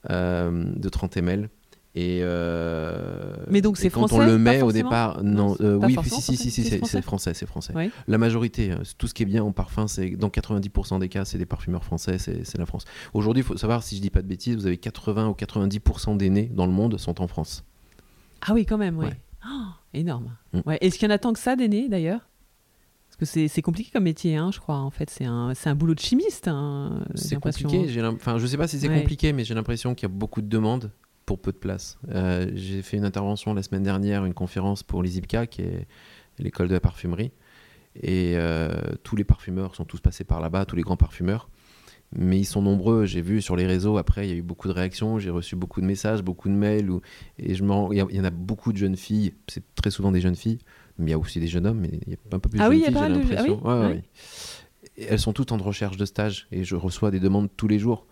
[0.10, 1.50] euh, de 30 ml.
[1.94, 6.22] Et euh, mais donc c'est français quand on le met au départ non, oui si
[6.22, 7.74] si si, si c'est français c'est français
[8.08, 11.38] la majorité tout ce qui est bien en parfum c'est dans 90% des cas c'est
[11.38, 14.28] des parfumeurs français c'est la France aujourd'hui il faut savoir si je dis pas de
[14.28, 17.66] bêtises vous avez 80 ou 90% des nés dans le monde sont en France
[18.42, 19.08] ah oui quand même oui
[19.46, 20.62] oh, énorme mm.
[20.66, 20.78] ouais.
[20.80, 22.22] est-ce qu'il y en a tant que ça des nés d'ailleurs?
[23.20, 24.78] Parce que c'est compliqué comme métier, hein, je crois.
[24.78, 26.48] En fait, c'est un, un, boulot de chimiste.
[26.48, 28.02] Hein, c'est compliqué.
[28.04, 30.48] Enfin, je sais pas si c'est compliqué, mais j'ai l'impression qu'il y a beaucoup de
[30.48, 30.92] demandes
[31.32, 31.98] pour peu de place.
[32.10, 35.88] Euh, j'ai fait une intervention la semaine dernière, une conférence pour l'ISIPCA, qui est
[36.40, 37.32] l'école de la parfumerie.
[37.96, 38.70] Et euh,
[39.04, 41.48] tous les parfumeurs sont tous passés par là-bas, tous les grands parfumeurs.
[42.14, 43.06] Mais ils sont nombreux.
[43.06, 45.20] J'ai vu sur les réseaux, après, il y a eu beaucoup de réactions.
[45.20, 46.90] J'ai reçu beaucoup de messages, beaucoup de mails.
[47.40, 49.34] Et je il y, en a beaucoup de jeunes filles.
[49.48, 50.60] C'est très souvent des jeunes filles.
[50.98, 51.80] Mais il y a aussi des jeunes hommes.
[51.80, 53.62] Mais il y a un peu plus ah de oui, jeunes filles, j'ai l'impression.
[53.64, 54.02] Ah oui,
[55.08, 56.48] elles sont toutes en recherche de stage.
[56.52, 58.06] Et je reçois des demandes tous les jours.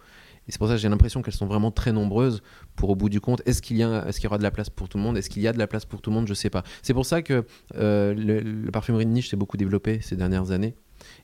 [0.48, 2.42] C'est pour ça que j'ai l'impression qu'elles sont vraiment très nombreuses
[2.76, 4.70] pour au bout du compte, est-ce qu'il y, est qu'il y aura de la place
[4.70, 5.18] pour tout le monde?
[5.18, 6.28] Est-ce qu'il y a de la place pour tout le monde?
[6.28, 6.64] Je ne sais pas.
[6.82, 10.52] C'est pour ça que euh, le, la parfumerie de niche s'est beaucoup développée ces dernières
[10.52, 10.76] années.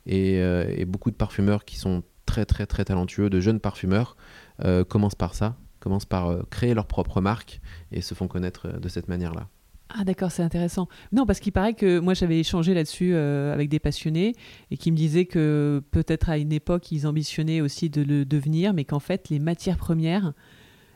[0.09, 4.16] Euh, et, beaucoup de parfumeurs qui sont très très très talentueux, de jeunes parfumeurs,
[4.63, 7.59] euh, commencent par ça, commencent par créer leur propre marque
[7.91, 9.49] et se font connaître de cette manière-là.
[9.89, 10.88] Ah d'accord, c'est intéressant.
[11.11, 14.33] Non, parce qu'il paraît que moi j'avais échangé là-dessus euh, avec des passionnés
[14.71, 18.73] et qui me disaient que peut-être à une époque ils ambitionnaient aussi de le devenir,
[18.73, 20.33] mais qu'en fait les matières premières,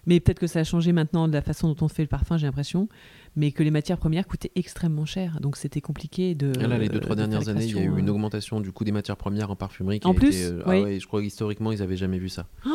[0.05, 2.37] mais peut-être que ça a changé maintenant de la façon dont on fait le parfum,
[2.37, 2.89] j'ai l'impression,
[3.35, 6.51] mais que les matières premières coûtaient extrêmement cher, donc c'était compliqué de.
[6.59, 8.11] Ah là, les deux trois dernières années, il y a eu une euh.
[8.11, 9.99] augmentation du coût des matières premières en parfumerie.
[9.99, 12.47] Qui en plus, euh, ah ouais, je crois historiquement ils avaient jamais vu ça.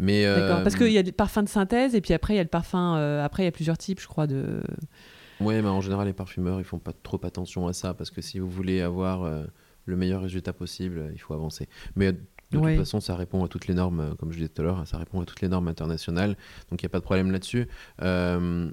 [0.00, 2.38] Oh mais d'accord, parce qu'il y a des parfums de synthèse et puis après il
[2.38, 4.62] y a le parfum, après il y a plusieurs types, je crois de.
[5.40, 8.20] Oui, mais en général, les parfumeurs, ils font pas trop attention à ça parce que
[8.20, 9.44] si vous voulez avoir euh,
[9.86, 11.68] le meilleur résultat possible, il faut avancer.
[11.96, 12.12] Mais
[12.52, 12.74] De Ouais.
[12.74, 14.84] toute façon, ça répond à toutes les normes, euh, comme je disais tout à l'heure,
[14.88, 16.36] ça répond à toutes les normes internationales.
[16.68, 17.68] Donc il n'y a pas de problème là-dessus.
[18.02, 18.68] Euh,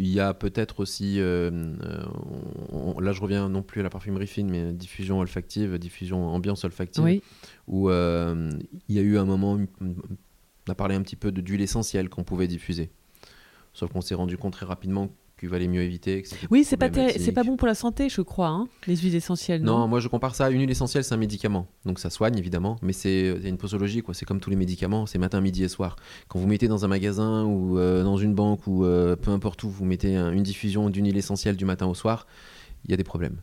[0.00, 1.48] il y a peut-être aussi, euh,
[1.84, 2.04] euh,
[2.72, 6.26] on- on- là je reviens non plus à la parfumerie fine, mais diffusion olfactive, diffusion
[6.26, 7.22] ambiance olfactive, Oui,
[7.68, 8.50] où euh,
[8.88, 9.94] il y a eu un moment, on
[10.68, 12.90] a parlé un petit peu de d'huile essentielle qu'on pouvait diffuser.
[13.74, 15.08] Sauf qu'on s'est rendu compte très rapidement
[15.44, 16.22] qu'il valait mieux éviter.
[16.22, 19.14] que oui c'est pas, c'est pas bon pour la santé, je crois, hein, les huiles
[19.14, 19.62] essentielles.
[19.62, 21.66] Non, Non, moi je compare ça à une huile essentielle, c'est un médicament.
[21.84, 24.14] Donc ça soigne évidemment, mais c'est une posologie, quoi.
[24.14, 25.96] C'est comme tous les médicaments, c'est matin, midi et soir.
[26.28, 29.62] Quand vous mettez dans un magasin ou euh, dans une banque ou euh, peu importe
[29.64, 32.26] où, vous mettez un- une diffusion d'une huile essentielle du matin au soir,
[32.84, 33.40] il y a des problèmes.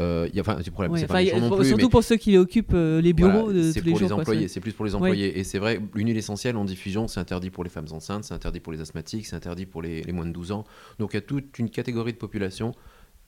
[0.00, 2.16] Euh, y a, enfin, des problèmes, Ouais, pas a- non plus, surtout mais pour ceux
[2.16, 4.20] qui occupent euh, les bureaux voilà, de c'est tous les jours.
[4.32, 5.38] les c'est- plus pour les employés.
[5.38, 8.34] Et c'est vrai, une huile essentielle en diffusion, c'est interdit pour les femmes enceintes, c'est
[8.34, 10.64] interdit pour les asthmatiques, c'est interdit pour les, les moins de 12 ans.
[11.00, 12.72] Donc il y a toute une catégorie de population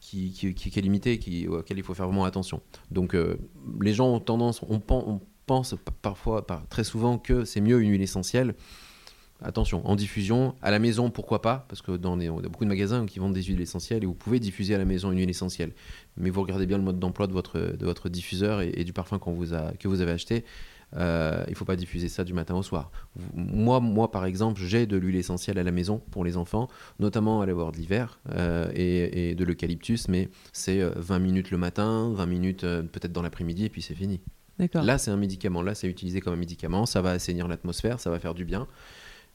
[0.01, 2.61] qui, qui, qui- qui est limitée, qui, auquel il faut faire vraiment attention.
[2.91, 3.37] Donc euh,
[3.81, 7.61] les gens ont tendance, on, pen- on pense pa- parfois, par- très souvent que c'est
[7.61, 8.55] mieux une huile essentielle.
[9.43, 12.65] Attention, en diffusion, à la maison, pourquoi pas Parce que dans les, on a beaucoup
[12.65, 15.19] de magasins qui vendent des huiles essentielles et vous pouvez diffuser à la maison une
[15.19, 15.73] huile essentielle.
[16.17, 18.93] Mais vous regardez bien le mode d'emploi de votre, de votre diffuseur et, et du
[18.93, 20.45] parfum qu'on vous a, que vous avez acheté.
[20.97, 22.91] Euh, il ne faut pas diffuser ça du matin au soir.
[23.35, 26.69] Moi, moi par exemple, j'ai de l'huile essentielle à la maison pour les enfants,
[26.99, 31.51] notamment à la de l'hiver euh, et, et de l'eucalyptus, mais c'est euh, 20 minutes
[31.51, 34.21] le matin, 20 minutes euh, peut-être dans l'après-midi et puis c'est fini.
[34.75, 35.63] Là, c'est un médicament.
[35.63, 36.85] Là, c'est utilisé comme un médicament.
[36.85, 38.67] Ça va assainir l'atmosphère, ça va faire du bien.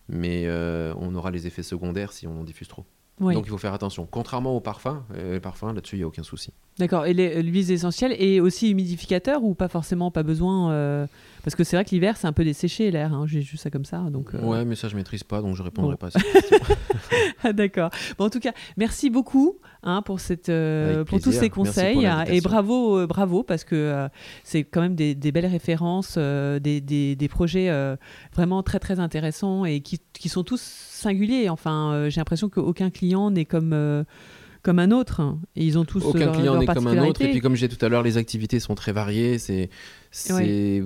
[0.08, 2.86] Mais euh, on aura les effets secondaires si on en diffuse trop.
[3.22, 3.34] Oui.
[3.34, 4.06] Donc il faut faire attention.
[4.10, 6.51] Contrairement aux parfums, euh, les parfums, là-dessus, il n'y a aucun souci.
[6.78, 7.06] D'accord.
[7.06, 11.08] Et l'huile essentielle est aussi humidificateur ou pas forcément, pas besoin euh,
[11.43, 13.14] Parce que c'est vrai que l'hiver, c'est un peu desséché l'air.
[13.14, 13.26] Hein.
[13.26, 13.99] J'ai juste ça comme ça.
[13.99, 15.97] Donc, euh, Ouais, mais ça, je maîtrise pas, donc je répondrai Bon.
[15.97, 17.53] pas à cette question.
[17.53, 17.89] D'accord.
[18.18, 22.06] Bon, en tout cas, merci beaucoup hein, pour, cette, euh, pour tous ces conseils.
[22.06, 24.08] hein, et bravo, euh, bravo, parce que euh,
[24.44, 27.70] c'est quand même des, des belles références, des, des- des projets
[28.34, 31.50] vraiment très, très intéressants et qui, qui sont tous singuliers.
[31.50, 34.06] Enfin, j'ai l'impression qu'aucun client n'est comme,
[34.64, 35.22] comme un autre.
[35.56, 37.22] Et ils ont tous Aucun leur- client n'est comme un autre.
[37.22, 39.38] Et puis, comme je disais tout à l'heure, les activités sont très variées.
[39.38, 39.70] C'est,
[40.12, 40.84] c'est,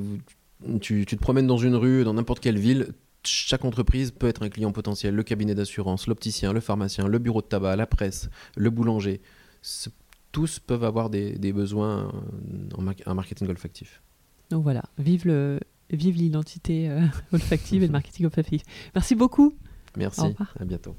[0.82, 2.90] tu, tu te promènes dans une rue, dans n'importe quelle ville.
[3.24, 5.14] Chaque entreprise peut être un client potentiel.
[5.14, 9.22] Le cabinet d'assurance, l'opticien, le pharmacien, le bureau de tabac, la presse, le boulanger.
[10.32, 12.12] Tous peuvent avoir des, des besoins
[12.78, 14.02] en, mar- en marketing olfactif.
[14.52, 15.60] Donc voilà, vive le.
[15.92, 17.02] Vive l'identité euh,
[17.34, 18.62] olfactive et le marketing olfactif.
[18.94, 19.56] Merci beaucoup.
[19.98, 20.22] Merci,
[20.60, 20.96] à bientôt.